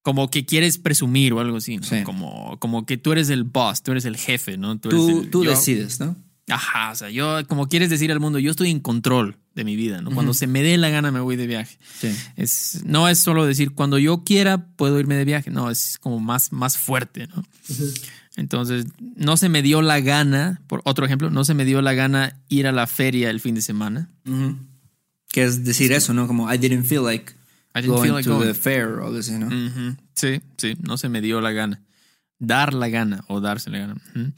como 0.02 0.30
que 0.30 0.44
quieres 0.44 0.78
presumir 0.78 1.32
o 1.32 1.40
algo 1.40 1.56
así, 1.58 1.76
¿no? 1.76 1.82
Sí. 1.84 2.02
Como, 2.04 2.58
como 2.60 2.86
que 2.86 2.96
tú 2.96 3.12
eres 3.12 3.28
el 3.30 3.44
boss, 3.44 3.82
tú 3.82 3.92
eres 3.92 4.04
el 4.04 4.16
jefe, 4.16 4.56
¿no? 4.56 4.78
Tú, 4.78 5.20
el- 5.20 5.30
tú 5.30 5.44
yo- 5.44 5.50
decides, 5.50 6.00
¿no? 6.00 6.16
Ajá, 6.48 6.92
o 6.92 6.94
sea, 6.94 7.10
yo 7.10 7.44
como 7.48 7.66
quieres 7.68 7.90
decir 7.90 8.12
al 8.12 8.20
mundo, 8.20 8.38
yo 8.38 8.52
estoy 8.52 8.70
en 8.70 8.78
control 8.78 9.36
de 9.56 9.64
mi 9.64 9.74
vida, 9.74 10.00
¿no? 10.00 10.12
Cuando 10.12 10.32
se 10.32 10.46
me 10.46 10.62
dé 10.62 10.76
la 10.78 10.90
gana 10.90 11.10
me 11.10 11.18
voy 11.18 11.34
de 11.34 11.48
viaje. 11.48 11.76
Sí. 11.98 12.08
Es, 12.36 12.82
no 12.84 13.08
es 13.08 13.18
solo 13.18 13.44
decir, 13.46 13.72
cuando 13.72 13.98
yo 13.98 14.22
quiera 14.22 14.68
puedo 14.76 15.00
irme 15.00 15.16
de 15.16 15.24
viaje, 15.24 15.50
no, 15.50 15.72
es 15.72 15.98
como 15.98 16.20
más, 16.20 16.52
más 16.52 16.78
fuerte, 16.78 17.26
¿no? 17.26 17.42
Entonces, 18.36 18.86
no 19.16 19.36
se 19.36 19.48
me 19.48 19.62
dio 19.62 19.80
la 19.82 20.00
gana, 20.00 20.60
por 20.66 20.82
otro 20.84 21.06
ejemplo, 21.06 21.30
no 21.30 21.44
se 21.44 21.54
me 21.54 21.64
dio 21.64 21.80
la 21.82 21.94
gana 21.94 22.38
ir 22.48 22.66
a 22.66 22.72
la 22.72 22.86
feria 22.86 23.30
el 23.30 23.40
fin 23.40 23.54
de 23.54 23.62
semana. 23.62 24.10
Que 25.28 25.42
es 25.44 25.64
decir 25.64 25.92
eso, 25.92 26.12
¿no? 26.14 26.26
Como 26.26 26.52
I 26.52 26.58
didn't 26.58 26.84
feel 26.86 27.02
like 27.04 27.32
I 27.74 27.80
didn't 27.80 27.88
going 27.94 28.02
feel 28.04 28.14
like 28.14 28.28
to 28.28 28.34
going. 28.36 28.46
the 28.48 28.54
fair 28.54 28.86
o 29.00 29.06
algo 29.06 29.18
así, 29.18 29.32
¿no? 29.32 29.48
Sí, 30.14 30.40
sí, 30.58 30.76
no 30.82 30.96
se 30.98 31.08
me 31.08 31.20
dio 31.20 31.40
la 31.40 31.52
gana. 31.52 31.82
Dar 32.38 32.74
la 32.74 32.88
gana 32.88 33.24
o 33.28 33.40
darse 33.40 33.70
la 33.70 33.78
gana. 33.78 33.94
Ujú. 34.14 34.32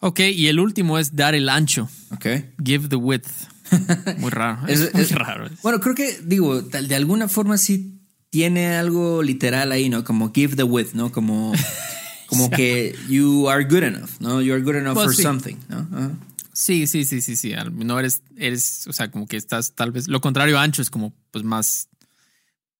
Ok, 0.00 0.20
y 0.20 0.48
el 0.48 0.58
último 0.58 0.98
es 0.98 1.14
dar 1.16 1.34
el 1.34 1.48
ancho. 1.48 1.88
Ok. 2.10 2.26
Give 2.64 2.88
the 2.88 2.96
width. 2.96 3.28
Muy 4.18 4.30
raro. 4.30 4.66
Es- 4.66 4.80
Es, 4.80 4.94
muy 4.94 5.02
es- 5.02 5.12
raro. 5.12 5.48
Bueno, 5.62 5.80
creo 5.80 5.94
que, 5.94 6.18
digo, 6.24 6.60
de 6.62 6.94
alguna 6.94 7.28
forma 7.28 7.56
sí 7.58 8.00
tiene 8.30 8.74
algo 8.76 9.22
literal 9.22 9.72
ahí, 9.72 9.88
¿no? 9.88 10.04
Como 10.04 10.32
give 10.32 10.56
the 10.56 10.62
width, 10.64 10.92
¿no? 10.94 11.12
Como, 11.12 11.52
como 12.36 12.50
que 12.50 12.94
you 13.08 13.48
are 13.48 13.64
good 13.64 13.82
enough, 13.82 14.10
¿no? 14.20 14.40
You 14.42 14.54
are 14.54 14.62
good 14.62 14.76
enough 14.76 14.94
Pues 14.94 15.06
for 15.06 15.14
sí. 15.16 15.22
something, 15.22 15.56
¿no? 15.68 16.18
Sí, 16.52 16.86
sí, 16.86 17.04
sí, 17.04 17.20
sí, 17.20 17.34
sí. 17.36 17.52
No 17.72 17.98
eres, 17.98 18.22
eres, 18.36 18.86
o 18.86 18.92
sea, 18.92 19.10
como 19.10 19.26
que 19.26 19.36
estás 19.36 19.74
tal 19.74 19.90
vez. 19.90 20.06
Lo 20.08 20.20
contrario 20.20 20.58
ancho 20.58 20.82
es 20.82 20.90
como, 20.90 21.12
pues 21.30 21.44
más. 21.44 21.88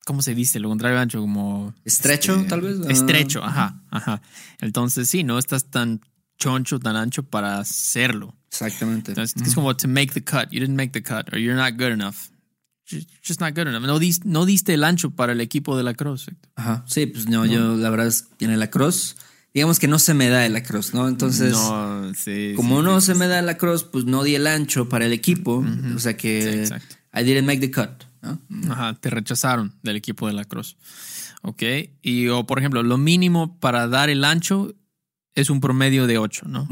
¿Cómo 0.06 0.20
se 0.22 0.34
dice? 0.34 0.60
Lo 0.60 0.68
contrario 0.68 0.98
ancho, 0.98 1.20
como. 1.20 1.74
Estrecho, 1.84 2.36
este, 2.36 2.48
tal 2.48 2.60
vez. 2.60 2.76
Estrecho, 2.88 3.42
ajá, 3.42 3.82
ajá. 3.90 4.20
Entonces, 4.60 5.08
sí, 5.08 5.24
no 5.24 5.38
estás 5.38 5.70
tan 5.70 6.00
choncho, 6.38 6.78
tan 6.78 6.94
ancho 6.96 7.22
para 7.22 7.58
hacerlo. 7.58 8.36
Exactamente. 8.50 9.12
Entonces, 9.12 9.40
es 9.44 9.54
como 9.54 9.74
to 9.76 9.88
make 9.88 10.12
the 10.12 10.22
cut. 10.22 10.50
You 10.50 10.60
didn't 10.60 10.76
make 10.76 10.92
the 10.92 11.02
cut, 11.02 11.32
or 11.32 11.38
you're 11.38 11.56
not 11.56 11.72
good 11.80 11.90
enough. 11.92 12.28
Ju- 12.88 13.04
Just 13.26 13.40
not 13.40 13.54
good 13.56 13.66
enough. 13.66 13.82
No, 13.82 13.98
dis- 13.98 14.24
no 14.24 14.44
diste 14.46 14.74
el 14.74 14.84
ancho 14.84 15.10
para 15.10 15.32
el 15.32 15.40
equipo 15.40 15.76
de 15.76 15.82
la 15.82 15.94
Cruz. 15.94 16.26
Ajá. 16.54 16.84
Sí, 16.86 17.06
pues 17.06 17.26
no, 17.28 17.46
yo 17.46 17.74
la 17.76 17.88
verdad 17.90 18.06
es 18.08 18.26
en 18.40 18.50
el 18.50 18.60
lacrosse, 18.60 19.16
digamos 19.54 19.78
que 19.78 19.86
no 19.86 20.00
se 20.00 20.14
me 20.14 20.28
da 20.28 20.44
el 20.44 20.52
lacrosse, 20.52 20.94
¿no? 20.94 21.08
Entonces, 21.08 21.52
no, 21.52 22.12
sí. 22.14 22.52
como 22.56 22.80
sí, 22.80 22.84
no 22.84 23.00
sí, 23.00 23.06
se 23.06 23.14
me 23.14 23.28
da 23.28 23.38
el 23.38 23.46
lacrosse, 23.46 23.84
pues 23.84 24.04
no 24.04 24.24
di 24.24 24.34
el 24.34 24.48
ancho 24.48 24.88
para 24.88 25.06
el 25.06 25.12
equipo. 25.12 25.64
O 25.94 25.98
sea 26.00 26.16
que. 26.16 26.68
I 27.16 27.22
didn't 27.22 27.46
make 27.46 27.60
the 27.60 27.70
cut, 27.70 28.04
¿no? 28.20 28.40
Ajá, 28.72 28.94
te 28.94 29.08
rechazaron 29.08 29.72
del 29.84 29.94
equipo 29.94 30.26
de 30.26 30.32
la 30.32 30.44
Cruz. 30.44 30.76
Ok. 31.42 31.62
Y, 32.02 32.26
o 32.28 32.44
por 32.44 32.58
ejemplo, 32.58 32.82
lo 32.82 32.98
mínimo 32.98 33.56
para 33.60 33.86
dar 33.86 34.10
el 34.10 34.24
ancho 34.24 34.74
es 35.36 35.48
un 35.48 35.60
promedio 35.60 36.08
de 36.08 36.18
8, 36.18 36.46
¿no? 36.48 36.68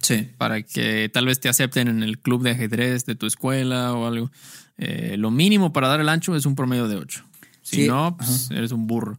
Sí. 0.00 0.30
Para 0.38 0.62
que 0.62 1.10
tal 1.12 1.26
vez 1.26 1.40
te 1.40 1.50
acepten 1.50 1.88
en 1.88 2.02
el 2.02 2.18
club 2.18 2.42
de 2.42 2.52
ajedrez 2.52 3.04
de 3.04 3.14
tu 3.14 3.26
escuela 3.26 3.92
o 3.92 4.06
algo. 4.06 4.30
Eh, 4.78 5.16
lo 5.18 5.30
mínimo 5.30 5.72
para 5.72 5.88
dar 5.88 6.00
el 6.00 6.08
ancho 6.08 6.34
es 6.34 6.46
un 6.46 6.54
promedio 6.54 6.88
de 6.88 6.96
8. 6.96 7.24
Si 7.60 7.86
no, 7.86 8.16
pues 8.16 8.50
eres 8.50 8.72
un 8.72 8.86
burro. 8.86 9.18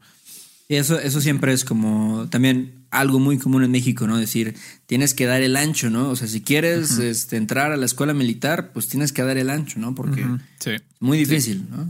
Y 0.68 0.76
eso, 0.76 1.00
eso 1.00 1.22
siempre 1.22 1.54
es 1.54 1.64
como 1.64 2.28
también 2.30 2.85
algo 3.00 3.20
muy 3.20 3.38
común 3.38 3.64
en 3.64 3.72
México, 3.72 4.08
¿no? 4.08 4.18
Decir, 4.18 4.56
tienes 4.86 5.14
que 5.14 5.26
dar 5.26 5.42
el 5.42 5.56
ancho, 5.56 5.90
¿no? 5.90 6.10
O 6.10 6.16
sea, 6.16 6.28
si 6.28 6.42
quieres 6.42 6.98
este, 6.98 7.38
entrar 7.38 7.72
a 7.72 7.78
la 7.78 7.86
escuela 7.86 8.14
militar, 8.14 8.72
pues 8.74 8.88
tienes 8.88 9.12
que 9.12 9.24
dar 9.24 9.38
el 9.38 9.50
ancho, 9.50 9.80
¿no? 9.80 9.94
Porque 9.94 10.26
Sí, 10.60 10.72
es 10.72 10.84
muy 11.00 11.18
difícil, 11.18 11.66
¿no? 11.70 11.88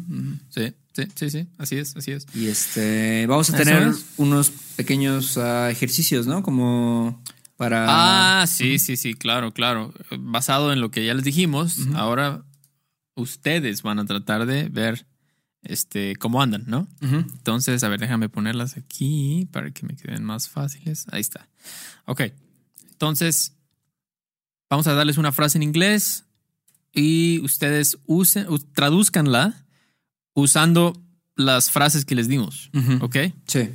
Sí, 0.50 0.74
sí, 0.94 1.04
sí, 1.16 1.30
sí. 1.30 1.48
Así 1.58 1.78
es, 1.78 1.96
así 1.96 2.12
es. 2.12 2.26
Y 2.34 2.48
este, 2.48 3.26
vamos 3.28 3.50
a 3.52 3.58
tener 3.58 3.90
es. 3.90 4.06
unos 4.18 4.52
pequeños 4.76 5.38
ah, 5.38 5.70
ejercicios, 5.72 6.28
¿no? 6.28 6.44
Como 6.44 7.22
para... 7.58 7.86
Ah, 8.42 8.48
sí, 8.48 8.80
sí, 8.80 8.98
sí, 8.98 9.14
claro, 9.14 9.54
claro. 9.54 9.94
Basado 10.20 10.74
en 10.74 10.82
lo 10.82 10.92
que 10.92 11.06
ya 11.06 11.14
les 11.14 11.24
dijimos, 11.24 11.78
ahora 11.94 12.44
ustedes 13.16 13.82
van 13.82 14.00
a 14.00 14.06
tratar 14.06 14.46
de 14.46 14.70
ver 14.70 15.06
este 15.66 16.16
cómo 16.16 16.42
andan, 16.42 16.64
¿no? 16.68 16.88
Entonces, 17.02 17.84
a 17.84 17.90
ver, 17.90 18.00
déjame 18.00 18.30
ponerlas 18.30 18.78
aquí 18.78 19.48
para 19.52 19.72
que 19.72 19.86
me 19.86 19.96
queden 19.96 20.24
más 20.24 20.50
fáciles. 20.50 21.06
Ahí 21.12 21.22
está. 21.22 21.48
Ok. 22.06 22.22
Entonces, 22.92 23.54
vamos 24.70 24.88
a 24.88 24.94
darles 24.94 25.18
una 25.18 25.32
frase 25.32 25.58
en 25.58 25.64
inglés 25.64 26.24
y 26.94 27.40
ustedes 27.42 27.98
usen, 28.06 28.48
traduzcanla 28.74 29.66
usando 30.34 31.02
las 31.36 31.70
frases 31.72 32.06
que 32.06 32.16
les 32.16 32.28
dimos. 32.28 32.70
Ujú. 32.74 33.04
¿Ok? 33.06 33.16
Sí. 33.48 33.70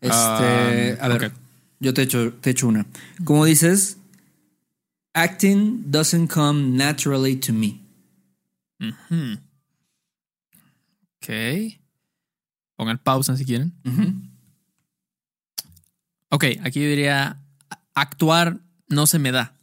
Este, 0.00 0.12
Ah, 0.12 0.96
a 1.00 1.08
ver, 1.08 1.32
yo 1.80 1.94
te 1.94 2.02
echo, 2.02 2.32
te 2.34 2.50
echo 2.50 2.68
una. 2.68 2.86
Como 3.24 3.44
dices, 3.44 3.96
acting 5.14 5.90
doesn't 5.90 6.30
come 6.30 6.76
naturally 6.76 7.36
to 7.36 7.52
me. 7.52 7.80
Ujú. 8.80 9.38
Ok. 11.22 11.30
Pongan 12.76 12.98
pausa 12.98 13.36
si 13.36 13.44
quieren. 13.44 13.74
Ujú. 13.84 14.14
Ok, 16.30 16.44
aquí 16.62 16.80
yo 16.80 16.88
diría 16.88 17.40
actuar 17.94 18.60
no 18.88 19.06
se 19.06 19.18
me 19.18 19.32
da. 19.32 19.54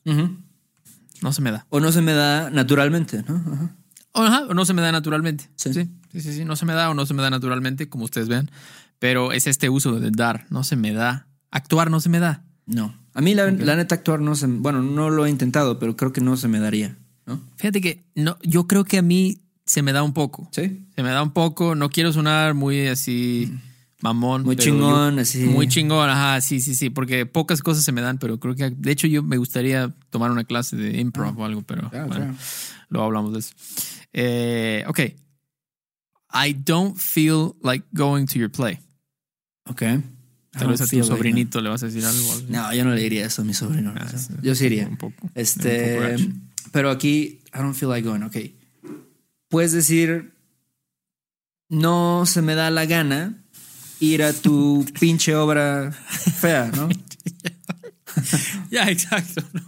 No 1.22 1.32
se 1.32 1.42
me 1.42 1.52
da. 1.52 1.66
O 1.70 1.80
no 1.80 1.92
se 1.92 2.02
me 2.02 2.13
da 2.13 2.50
naturalmente, 2.50 3.24
¿no? 3.28 3.36
Ajá. 3.36 3.76
O, 4.13 4.22
ajá, 4.22 4.46
o 4.50 4.54
no 4.54 4.66
se 4.66 4.74
me 4.74 4.82
da 4.82 4.92
naturalmente. 4.92 5.50
Sí. 5.56 5.74
Sí. 5.74 5.89
sí, 6.12 6.22
sí, 6.22 6.34
sí, 6.34 6.46
No 6.46 6.56
se 6.56 6.66
me 6.66 6.74
da 6.74 6.89
o 6.89 6.94
no 6.94 7.06
se 7.06 7.13
me 7.13 7.22
da 7.22 7.30
naturalmente, 7.30 7.89
como 7.89 8.06
ustedes 8.06 8.28
ven. 8.28 8.50
Pero 9.00 9.32
es 9.32 9.48
este 9.48 9.70
uso 9.70 10.00
de 10.00 10.12
dar. 10.12 10.46
No 10.50 10.63
se 10.63 10.76
me 10.76 10.94
da. 10.94 11.28
Actuar 11.52 11.89
no 11.92 12.00
se 12.00 12.10
me 12.10 12.20
da. 12.20 12.44
No. 12.66 12.96
A 13.13 13.22
mí 13.22 13.36
la, 13.36 13.52
la 13.52 13.76
neta 13.76 13.96
actuar 13.96 14.22
no 14.22 14.36
se... 14.36 14.48
Bueno, 14.48 14.82
no 14.82 15.10
lo 15.10 15.26
he 15.26 15.30
intentado, 15.30 15.78
pero 15.80 15.96
creo 15.96 16.13
que 16.13 16.22
no 16.22 16.36
se 16.38 16.48
me 16.48 16.60
daría, 16.60 16.98
¿no? 17.26 17.42
Fíjate 17.58 17.82
que 17.82 18.04
no, 18.16 18.38
yo 18.42 18.66
creo 18.66 18.86
que 18.86 18.98
a 18.98 19.02
mí 19.04 19.43
se 19.65 19.82
me 19.82 19.91
da 19.93 20.04
un 20.04 20.13
poco. 20.13 20.49
Sí. 20.52 20.86
Se 20.95 21.04
me 21.04 21.10
da 21.10 21.23
un 21.23 21.32
poco. 21.32 21.76
No 21.76 21.89
quiero 21.89 22.12
sonar 22.13 22.54
muy 22.54 22.88
así 22.88 23.52
mamón. 24.02 24.43
Muy 24.43 24.56
chingón, 24.58 25.15
yo- 25.15 25.21
así. 25.21 25.39
Muy 25.45 25.67
chingón, 25.67 26.10
ajá, 26.10 26.41
sí, 26.41 26.60
sí, 26.60 26.76
sí. 26.76 26.89
Porque 26.89 27.26
pocas 27.26 27.62
cosas 27.62 27.84
se 27.86 27.91
me 27.91 28.02
dan, 28.02 28.17
pero 28.17 28.39
creo 28.39 28.56
que 28.56 28.69
de 28.69 28.91
hecho 28.91 29.08
yo 29.08 29.23
me 29.23 29.38
gustaría 29.38 29.93
tomar 30.10 30.32
una 30.32 30.43
clase 30.43 30.76
de 30.76 30.99
improv 30.99 31.39
o 31.39 31.45
algo, 31.45 31.62
pero 31.62 31.89
Claro, 31.89 32.08
bueno, 32.08 32.26
claro. 32.26 32.38
luego 32.89 33.06
hablamos 33.06 33.34
de 33.34 33.39
eso. 33.39 33.54
Eh, 34.12 34.84
ok. 34.88 34.99
I 36.36 36.54
don't 36.54 36.97
feel 36.97 37.54
like 37.63 37.86
going 37.93 38.26
to 38.26 38.39
your 38.39 38.49
play. 38.52 38.80
Ok. 39.69 39.82
Tal 40.52 40.67
vez 40.67 40.82
a 40.82 40.88
tu 40.88 41.04
sobrinito 41.04 41.62
le 41.62 41.69
vas 41.69 41.82
a 41.84 41.88
decir 41.88 42.04
algo. 42.06 42.32
algo. 42.34 42.45
No, 42.49 42.73
yo 42.76 42.84
no 42.86 42.93
le 42.93 43.02
diría 43.02 43.26
eso 43.26 43.41
a 43.41 43.45
mi 43.45 43.54
sobrino. 43.54 43.93
Ah, 43.95 44.04
o 44.06 44.10
sea, 44.10 44.19
sí. 44.19 44.34
yo 44.41 44.54
sí 44.54 44.65
iría. 44.65 44.88
Un 44.88 44.97
poco. 44.97 45.13
Un 45.21 45.30
poco 45.30 45.32
Este, 45.39 46.19
pero 46.71 46.91
aquí, 46.91 47.39
I 47.54 47.58
don't 47.60 47.73
feel 47.76 47.89
like 47.89 48.08
going, 48.08 48.21
ok. 48.23 48.36
Puedes 49.54 49.72
decir, 49.72 50.34
no 51.70 52.26
se 52.26 52.42
me 52.42 52.56
da 52.56 52.72
la 52.72 52.88
gana 52.88 53.36
ir 54.00 54.24
a 54.24 54.34
tu 54.34 54.84
pinche 55.00 55.36
obra 55.36 55.92
fea, 55.92 56.72
¿no? 56.76 56.89
Ya, 58.72 58.89
exacto. 58.89 59.44
No, 59.54 59.62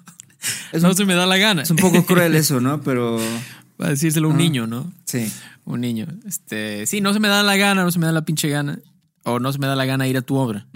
Es 0.72 0.82
No 0.82 0.90
un, 0.90 0.96
se 0.96 1.06
me 1.06 1.14
da 1.14 1.28
la 1.28 1.38
gana. 1.38 1.62
es 1.62 1.70
un 1.70 1.78
poco 1.78 2.04
cruel 2.04 2.36
eso, 2.36 2.60
¿no? 2.60 2.82
Pero 2.82 3.18
Va 3.82 3.88
a 3.88 3.90
decírselo 3.90 4.28
a 4.30 4.32
un 4.32 4.38
niño, 4.38 4.66
¿no? 4.68 4.92
sí. 5.06 5.32
Un 5.66 5.82
niño. 5.82 6.08
Este, 6.28 6.86
sí, 6.88 7.00
no 7.02 7.14
se 7.14 7.20
me 7.20 7.28
da 7.28 7.44
la 7.44 7.56
gana, 7.58 7.84
no 7.84 7.92
se 7.92 8.00
me 8.00 8.08
da 8.08 8.12
la 8.12 8.26
pinche 8.26 8.50
gana. 8.50 8.80
O 9.24 9.40
no 9.40 9.52
se 9.54 9.60
me 9.60 9.68
da 9.68 9.76
la 9.76 9.86
gana 9.86 10.08
ir 10.08 10.18
a 10.18 10.22
tu 10.24 10.36
obra. 10.36 10.68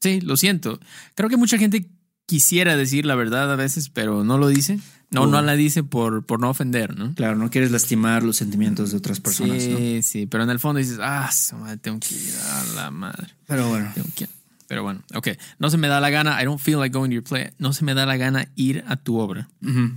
Sí, 0.00 0.20
lo 0.20 0.36
siento. 0.36 0.78
Creo 1.14 1.28
que 1.28 1.36
mucha 1.36 1.56
gente 1.58 1.88
quisiera 2.26 2.76
decir 2.76 3.06
la 3.06 3.14
verdad 3.14 3.52
a 3.52 3.56
veces, 3.56 3.88
pero 3.88 4.24
no 4.24 4.38
lo 4.38 4.48
dice. 4.48 4.78
No, 5.10 5.26
no 5.28 5.40
la 5.42 5.54
dice 5.54 5.84
por, 5.84 6.24
por 6.26 6.40
no 6.40 6.50
ofender, 6.50 6.98
¿no? 6.98 7.14
Claro, 7.14 7.36
no 7.36 7.48
quieres 7.48 7.70
lastimar 7.70 8.24
los 8.24 8.36
sentimientos 8.36 8.90
de 8.90 8.96
otras 8.96 9.20
personas, 9.20 9.62
sí, 9.62 9.68
¿no? 9.70 10.02
sí, 10.02 10.26
pero 10.26 10.42
en 10.42 10.50
el 10.50 10.58
fondo 10.58 10.80
dices, 10.80 10.98
ah, 11.00 11.30
madre, 11.56 11.76
tengo 11.76 12.00
que 12.00 12.16
ir 12.16 12.34
a 12.50 12.64
la 12.74 12.90
madre. 12.90 13.28
Pero 13.46 13.68
bueno. 13.68 13.92
Tengo 13.94 14.08
que- 14.16 14.26
Pero 14.66 14.82
bueno, 14.82 15.04
ok. 15.14 15.28
No 15.60 15.70
se 15.70 15.76
me 15.76 15.86
da 15.86 16.00
la 16.00 16.10
gana, 16.10 16.42
I 16.42 16.46
don't 16.46 16.60
feel 16.60 16.78
like 16.80 16.92
going 16.92 17.10
to 17.10 17.14
your 17.14 17.22
play. 17.22 17.50
No 17.58 17.72
se 17.72 17.84
me 17.84 17.94
da 17.94 18.06
la 18.06 18.16
gana 18.16 18.48
ir 18.56 18.82
a 18.88 18.96
tu 18.96 19.18
obra. 19.18 19.48
Ujú. 19.62 19.92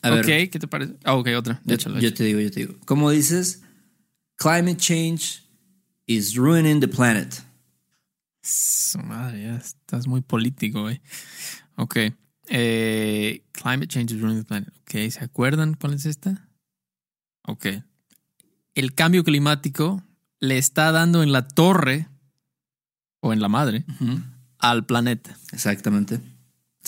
A 0.00 0.08
ok, 0.14 0.26
ver, 0.26 0.50
¿qué 0.50 0.58
te 0.58 0.66
parece? 0.66 0.94
Ah, 1.04 1.14
ok, 1.14 1.28
otra. 1.36 1.60
yo, 1.66 1.76
te 2.14 2.24
digo, 2.24 2.40
yo 2.40 2.50
te 2.50 2.60
digo. 2.60 2.74
Como 2.86 3.10
dices, 3.10 3.60
climate 4.36 4.76
change 4.78 5.42
is 6.06 6.34
ruining 6.36 6.80
the 6.80 6.88
planet. 6.88 7.42
Su 8.42 8.98
madre, 8.98 9.44
ya 9.44 9.56
estás 9.56 10.06
muy 10.06 10.20
político, 10.20 10.82
güey. 10.82 11.00
Ok. 11.76 11.96
Eh, 12.48 13.44
climate 13.52 13.86
change 13.86 14.12
is 14.14 14.20
ruining 14.20 14.40
the 14.40 14.44
planet. 14.44 14.68
Ok, 14.82 15.10
¿se 15.10 15.20
acuerdan 15.24 15.74
cuál 15.74 15.94
es 15.94 16.06
esta? 16.06 16.48
Ok. 17.46 17.66
El 18.74 18.94
cambio 18.94 19.22
climático 19.24 20.02
le 20.40 20.58
está 20.58 20.90
dando 20.92 21.22
en 21.22 21.30
la 21.32 21.46
torre 21.46 22.08
o 23.20 23.32
en 23.32 23.40
la 23.40 23.48
madre 23.48 23.84
al 24.58 24.84
planeta. 24.86 25.36
Exactamente. 25.52 26.16
Al 26.16 26.22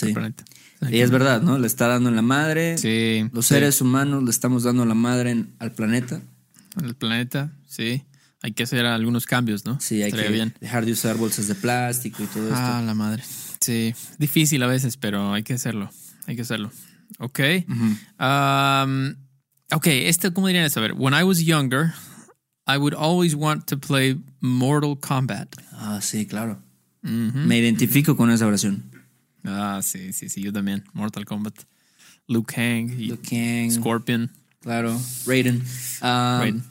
Sí. 0.08 0.12
planeta. 0.12 0.44
Y 0.90 0.98
es 1.00 1.10
verdad, 1.10 1.40
¿no? 1.40 1.58
Le 1.58 1.66
está 1.68 1.86
dando 1.86 2.08
en 2.10 2.16
la 2.16 2.22
madre. 2.22 2.76
Sí. 2.78 3.28
Los 3.32 3.46
sí. 3.46 3.54
seres 3.54 3.80
humanos 3.80 4.22
le 4.24 4.30
estamos 4.30 4.64
dando 4.64 4.84
la 4.84 4.94
madre 4.94 5.30
en- 5.30 5.54
al 5.60 5.72
planeta. 5.72 6.20
Al 6.82 6.94
planeta, 6.96 7.52
sí. 7.66 8.02
Hay 8.44 8.52
que 8.52 8.64
hacer 8.64 8.84
algunos 8.84 9.24
cambios, 9.24 9.64
¿no? 9.64 9.80
Sí, 9.80 10.02
hay 10.02 10.08
Estaría 10.10 10.26
que 10.26 10.32
bien. 10.32 10.54
dejar 10.60 10.84
de 10.84 10.92
usar 10.92 11.16
bolsas 11.16 11.48
de 11.48 11.54
plástico 11.54 12.22
y 12.22 12.26
todo 12.26 12.50
Ah, 12.52 12.74
esto. 12.76 12.86
la 12.86 12.92
madre. 12.94 13.22
Sí. 13.60 13.94
Difícil 14.18 14.62
a 14.62 14.66
veces, 14.66 14.98
pero 14.98 15.32
hay 15.32 15.42
que 15.42 15.54
hacerlo. 15.54 15.90
Hay 16.26 16.36
que 16.36 16.42
hacerlo. 16.42 16.70
Ok. 17.20 17.40
Um, 18.20 19.14
ok, 19.72 19.86
esto, 19.86 20.32
¿cómo 20.34 20.46
dirían 20.48 20.66
esto? 20.66 20.80
A 20.80 20.82
ver, 20.82 20.92
when 20.92 21.14
I 21.14 21.22
was 21.22 21.38
younger, 21.44 21.94
I 22.66 22.76
would 22.76 22.94
always 22.94 23.34
want 23.34 23.64
to 23.68 23.78
play 23.78 24.20
Mortal 24.40 24.96
Kombat. 24.98 25.48
Ah, 25.72 26.00
sí, 26.02 26.26
claro. 26.26 26.60
Me 27.02 27.58
identifico 27.58 28.14
con 28.16 28.30
esa 28.30 28.46
oración. 28.46 28.82
Ah, 29.44 29.80
sí, 29.82 30.12
sí, 30.12 30.28
sí, 30.28 30.42
yo 30.42 30.52
también. 30.52 30.84
Mortal 30.94 31.24
Kombat. 31.24 31.54
Liu 32.26 32.42
Kang 32.44 32.88
Liu 32.96 33.18
Kang, 33.22 33.70
Scorpion. 33.70 34.30
claro. 34.62 34.98
Raiden. 35.26 35.62
Ah, 36.00 36.38
Raiden. 36.40 36.62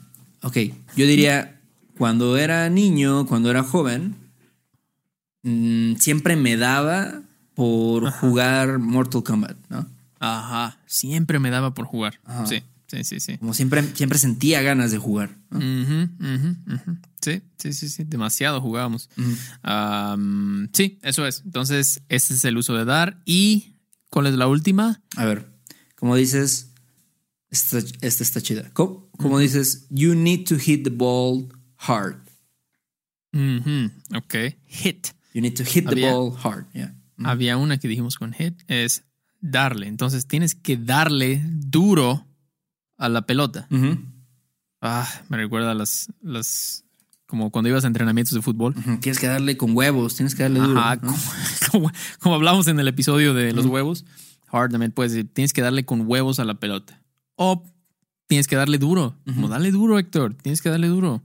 Ok, 0.42 0.56
yo 0.96 1.06
diría, 1.06 1.53
cuando 1.98 2.36
era 2.36 2.68
niño, 2.70 3.26
cuando 3.26 3.50
era 3.50 3.62
joven, 3.62 4.16
mm, 5.42 5.96
siempre 5.96 6.36
me 6.36 6.56
daba 6.56 7.22
por 7.54 8.10
jugar 8.10 8.78
Mortal 8.78 9.22
Kombat, 9.22 9.56
¿no? 9.68 9.86
Ajá, 10.18 10.78
siempre 10.86 11.38
me 11.38 11.50
daba 11.50 11.74
por 11.74 11.86
jugar. 11.86 12.18
Sí, 12.46 12.62
sí, 12.88 13.04
sí, 13.04 13.20
sí. 13.20 13.38
Como 13.38 13.52
siempre, 13.54 13.82
siempre 13.94 14.18
sentía 14.18 14.62
ganas 14.62 14.90
de 14.90 14.98
jugar. 14.98 15.36
Sí, 17.20 17.42
sí, 17.58 17.72
sí, 17.72 17.88
sí, 17.88 18.04
demasiado 18.04 18.60
jugábamos. 18.60 19.08
Am, 19.62 20.68
sí, 20.72 20.98
eso 21.02 21.26
es. 21.26 21.42
Entonces, 21.44 22.02
este 22.08 22.34
es 22.34 22.44
el 22.44 22.56
uso 22.56 22.74
de 22.74 22.84
dar. 22.84 23.20
¿Y 23.24 23.74
cuál 24.10 24.26
es 24.26 24.34
la 24.34 24.46
última? 24.46 25.02
A 25.16 25.24
ver, 25.24 25.46
como 25.96 26.16
dices, 26.16 26.70
esta, 27.50 27.78
esta 28.00 28.22
está 28.24 28.40
chida. 28.40 28.70
Co- 28.72 29.08
Como, 29.18 29.38
dices, 29.38 29.86
you 29.90 30.14
need 30.14 30.46
to 30.48 30.58
hit 30.58 30.84
the 30.84 30.90
ball 30.90 31.48
hard. 31.78 32.16
Ujú, 33.32 33.90
Ok, 34.16 34.34
hit. 34.66 35.08
You 35.32 35.40
need 35.40 35.54
to 35.56 35.64
hit 35.64 35.88
the 35.88 36.10
ball 36.10 36.32
hard. 36.42 36.66
Yeah. 36.72 36.94
Había 37.24 37.56
una 37.56 37.78
que 37.78 37.88
dijimos 37.88 38.16
con 38.16 38.32
hit, 38.32 38.54
es 38.68 39.04
darle. 39.40 39.88
Entonces, 39.88 40.26
tienes 40.26 40.54
que 40.54 40.76
darle 40.76 41.42
duro 41.44 42.26
a 42.96 43.08
la 43.08 43.22
pelota. 43.26 43.66
Ujú, 43.70 43.98
Ah, 44.86 45.08
me 45.30 45.38
recuerda 45.38 45.70
a 45.70 45.74
las, 45.74 46.12
las, 46.20 46.84
como 47.26 47.50
cuando 47.50 47.70
ibas 47.70 47.84
a 47.84 47.86
entrenamientos 47.86 48.34
de 48.34 48.42
fútbol. 48.42 48.74
ujú. 48.76 48.98
Tienes 48.98 49.18
que 49.18 49.26
darle 49.26 49.56
con 49.56 49.74
huevos, 49.76 50.14
tienes 50.14 50.34
que 50.34 50.42
darle 50.42 50.60
duro. 50.60 50.80
Como, 52.20 52.34
hablamos 52.34 52.68
en 52.68 52.78
el 52.78 52.86
episodio 52.86 53.32
de 53.34 53.52
los 53.52 53.64
huevos, 53.66 54.04
hard 54.52 54.70
también 54.72 54.92
puedes 54.92 55.12
decir, 55.12 55.28
tienes 55.32 55.52
que 55.54 55.62
darle 55.62 55.84
con 55.86 56.02
huevos 56.06 56.38
a 56.38 56.44
la 56.44 56.54
pelota. 56.60 57.02
O 57.36 57.64
tienes 58.28 58.46
que 58.46 58.54
darle 58.56 58.76
duro. 58.78 59.16
Como 59.24 59.48
dale 59.48 59.70
duro, 59.72 59.98
Héctor, 59.98 60.34
tienes 60.34 60.60
que 60.62 60.68
darle 60.68 60.86
duro. 60.88 61.22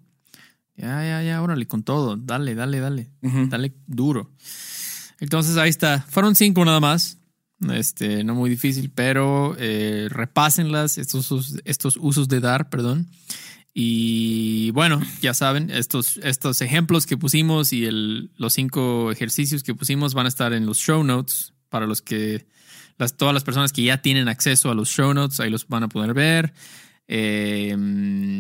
Ya, 0.79 1.03
ya, 1.03 1.21
ya, 1.23 1.41
órale, 1.41 1.67
con 1.67 1.83
todo. 1.83 2.15
Dale, 2.15 2.55
dale, 2.55 2.79
dale. 2.79 3.09
Ujú. 3.21 3.47
Dale 3.47 3.73
duro. 3.85 4.31
Entonces 5.19 5.57
ahí 5.57 5.69
está. 5.69 6.05
Fueron 6.09 6.35
cinco 6.35 6.63
nada 6.63 6.79
más. 6.79 7.17
Este, 7.73 8.23
no 8.23 8.35
muy 8.35 8.49
difícil, 8.49 8.89
pero 8.89 9.55
eh, 9.59 10.07
repásenlas, 10.09 10.97
estos, 10.97 11.29
usos- 11.31 11.61
estos 11.65 11.97
usos 11.97 12.29
de 12.29 12.39
dar, 12.39 12.69
perdón. 12.69 13.07
Y 13.73 14.71
bueno, 14.71 15.01
ya 15.21 15.33
saben, 15.33 15.69
estos, 15.69 16.17
estos 16.23 16.61
ejemplos 16.61 17.05
que 17.05 17.17
pusimos 17.17 17.73
y 17.73 17.85
el, 17.85 18.31
los 18.37 18.53
cinco 18.53 19.11
ejercicios 19.11 19.61
que 19.63 19.75
pusimos 19.75 20.13
van 20.13 20.25
a 20.25 20.29
estar 20.29 20.53
en 20.53 20.65
los 20.65 20.77
show 20.79 21.03
notes 21.03 21.53
para 21.69 21.85
los 21.85 22.01
que, 22.01 22.47
las, 22.97 23.15
todas 23.17 23.33
las 23.33 23.43
personas 23.43 23.71
que 23.73 23.83
ya 23.83 24.01
tienen 24.01 24.27
acceso 24.29 24.71
a 24.71 24.75
los 24.75 24.89
show 24.89 25.13
notes, 25.13 25.39
ahí 25.41 25.49
los 25.49 25.67
van 25.67 25.83
a 25.83 25.89
poder 25.89 26.13
ver. 26.13 26.53
Eh, 27.11 27.75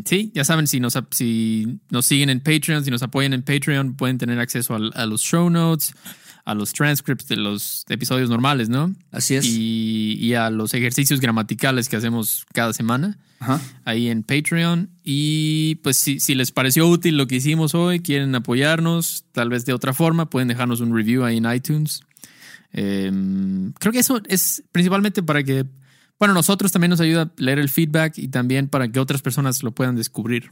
sí, 0.05 0.31
ya 0.35 0.45
saben, 0.45 0.67
si 0.67 0.79
nos, 0.79 0.95
si 1.09 1.79
nos 1.89 2.05
siguen 2.05 2.29
en 2.29 2.39
Patreon, 2.39 2.85
si 2.85 2.91
nos 2.91 3.01
apoyan 3.01 3.33
en 3.33 3.41
Patreon, 3.41 3.95
pueden 3.95 4.19
tener 4.19 4.39
acceso 4.39 4.75
a, 4.75 5.05
los 5.07 5.21
show 5.21 5.49
notes, 5.49 5.95
a 6.45 6.53
los 6.53 6.71
transcripts 6.71 7.27
de 7.27 7.37
los 7.37 7.83
episodios 7.89 8.29
normales, 8.29 8.69
¿no? 8.69 8.93
Así 9.11 9.33
es. 9.33 9.45
Y, 9.47 10.17
y 10.19 10.35
a 10.35 10.51
los 10.51 10.75
ejercicios 10.75 11.19
gramaticales 11.19 11.89
que 11.89 11.95
hacemos 11.95 12.45
cada 12.53 12.71
semana 12.73 13.17
Ajá. 13.39 13.59
ahí 13.85 14.07
en 14.07 14.21
Patreon. 14.21 14.91
Y 15.03 15.75
pues 15.83 15.97
si, 15.97 16.19
si 16.19 16.35
les 16.35 16.51
pareció 16.51 16.87
útil 16.87 17.17
lo 17.17 17.25
que 17.25 17.37
hicimos 17.37 17.73
hoy, 17.73 18.01
quieren 18.01 18.35
apoyarnos, 18.35 19.25
tal 19.31 19.49
vez 19.49 19.65
de 19.65 19.73
otra 19.73 19.93
forma, 19.93 20.29
pueden 20.29 20.47
dejarnos 20.47 20.79
un 20.79 20.95
review 20.95 21.23
ahí 21.23 21.37
en 21.37 21.51
iTunes. 21.51 22.01
Eh, 22.71 23.11
creo 23.79 23.91
que 23.91 23.99
eso 23.99 24.21
es 24.27 24.63
principalmente 24.71 25.23
para 25.23 25.43
que, 25.43 25.65
bueno, 26.19 26.33
nosotros 26.33 26.71
también 26.71 26.89
nos 26.89 26.99
ayuda 26.99 27.21
a 27.23 27.31
leer 27.37 27.59
el 27.59 27.69
feedback 27.69 28.17
y 28.17 28.27
también 28.27 28.67
para 28.67 28.91
que 28.91 28.99
otras 28.99 29.21
personas 29.21 29.63
lo 29.63 29.71
puedan 29.71 29.95
descubrir. 29.95 30.51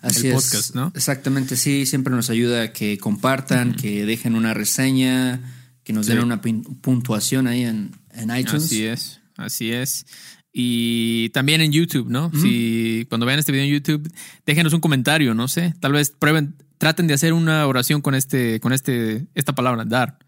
Así 0.00 0.28
el 0.28 0.34
es. 0.34 0.44
podcast, 0.44 0.74
¿no? 0.74 0.92
Exactamente, 0.94 1.56
sí. 1.56 1.86
Siempre 1.86 2.14
nos 2.14 2.30
ayuda 2.30 2.62
a 2.62 2.72
que 2.72 2.96
compartan, 2.98 3.74
que 3.74 4.06
dejen 4.06 4.34
una 4.34 4.54
reseña, 4.54 5.40
que 5.82 5.92
nos 5.92 6.06
den 6.06 6.20
una 6.20 6.40
puntuación 6.40 7.46
ahí 7.46 7.64
en, 7.64 7.92
en 8.12 8.36
iTunes. 8.36 8.64
Así 8.64 8.84
es, 8.84 9.20
así 9.36 9.72
es. 9.72 10.06
Y 10.52 11.28
también 11.30 11.60
en 11.60 11.72
YouTube, 11.72 12.08
¿no? 12.08 12.30
Si 12.32 13.06
cuando 13.08 13.26
vean 13.26 13.38
este 13.38 13.52
video 13.52 13.66
en 13.66 13.72
YouTube, 13.72 14.10
déjenos 14.46 14.72
un 14.72 14.80
comentario, 14.80 15.34
no 15.34 15.48
sé. 15.48 15.74
Tal 15.80 15.92
vez 15.92 16.10
prueben, 16.10 16.54
traten 16.78 17.06
de 17.06 17.14
hacer 17.14 17.32
una 17.32 17.66
oración 17.66 18.00
con 18.00 18.14
este, 18.14 18.58
con 18.60 18.72
este, 18.72 19.26
esta 19.34 19.54
palabra, 19.54 19.84
dar. 19.84 20.18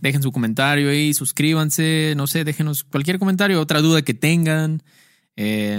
Dejen 0.00 0.22
su 0.22 0.32
comentario 0.32 0.88
ahí, 0.90 1.12
suscríbanse, 1.12 2.14
no 2.16 2.26
sé, 2.26 2.44
déjenos 2.44 2.84
cualquier 2.84 3.18
comentario, 3.18 3.60
otra 3.60 3.80
duda 3.82 4.02
que 4.02 4.14
tengan. 4.14 4.82
Eh, 5.36 5.78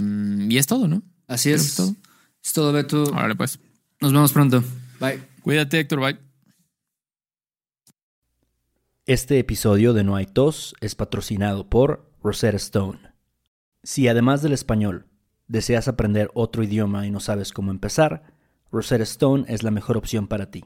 y 0.49 0.57
es 0.57 0.67
todo, 0.67 0.87
¿no? 0.87 1.01
Así 1.27 1.51
es 1.51 1.75
todo. 1.75 1.95
Es 2.43 2.53
todo, 2.53 2.71
Beto. 2.71 3.03
Órale, 3.03 3.35
pues. 3.35 3.59
Nos 3.99 4.13
vemos 4.13 4.31
pronto. 4.31 4.63
Bye. 4.99 5.21
Cuídate, 5.41 5.79
Héctor. 5.79 5.99
Bye. 5.99 6.19
Este 9.05 9.39
episodio 9.39 9.93
de 9.93 10.03
No 10.03 10.15
hay 10.15 10.25
tos 10.25 10.75
es 10.81 10.93
patrocinado 10.95 11.69
por 11.69 12.11
Rosetta 12.21 12.57
Stone. 12.57 12.99
Si 13.83 14.07
además 14.07 14.41
del 14.41 14.53
español 14.53 15.07
deseas 15.47 15.87
aprender 15.87 16.29
otro 16.33 16.63
idioma 16.63 17.07
y 17.07 17.11
no 17.11 17.19
sabes 17.19 17.53
cómo 17.53 17.71
empezar, 17.71 18.23
Rosetta 18.71 19.03
Stone 19.03 19.45
es 19.47 19.63
la 19.63 19.71
mejor 19.71 19.97
opción 19.97 20.27
para 20.27 20.51
ti. 20.51 20.65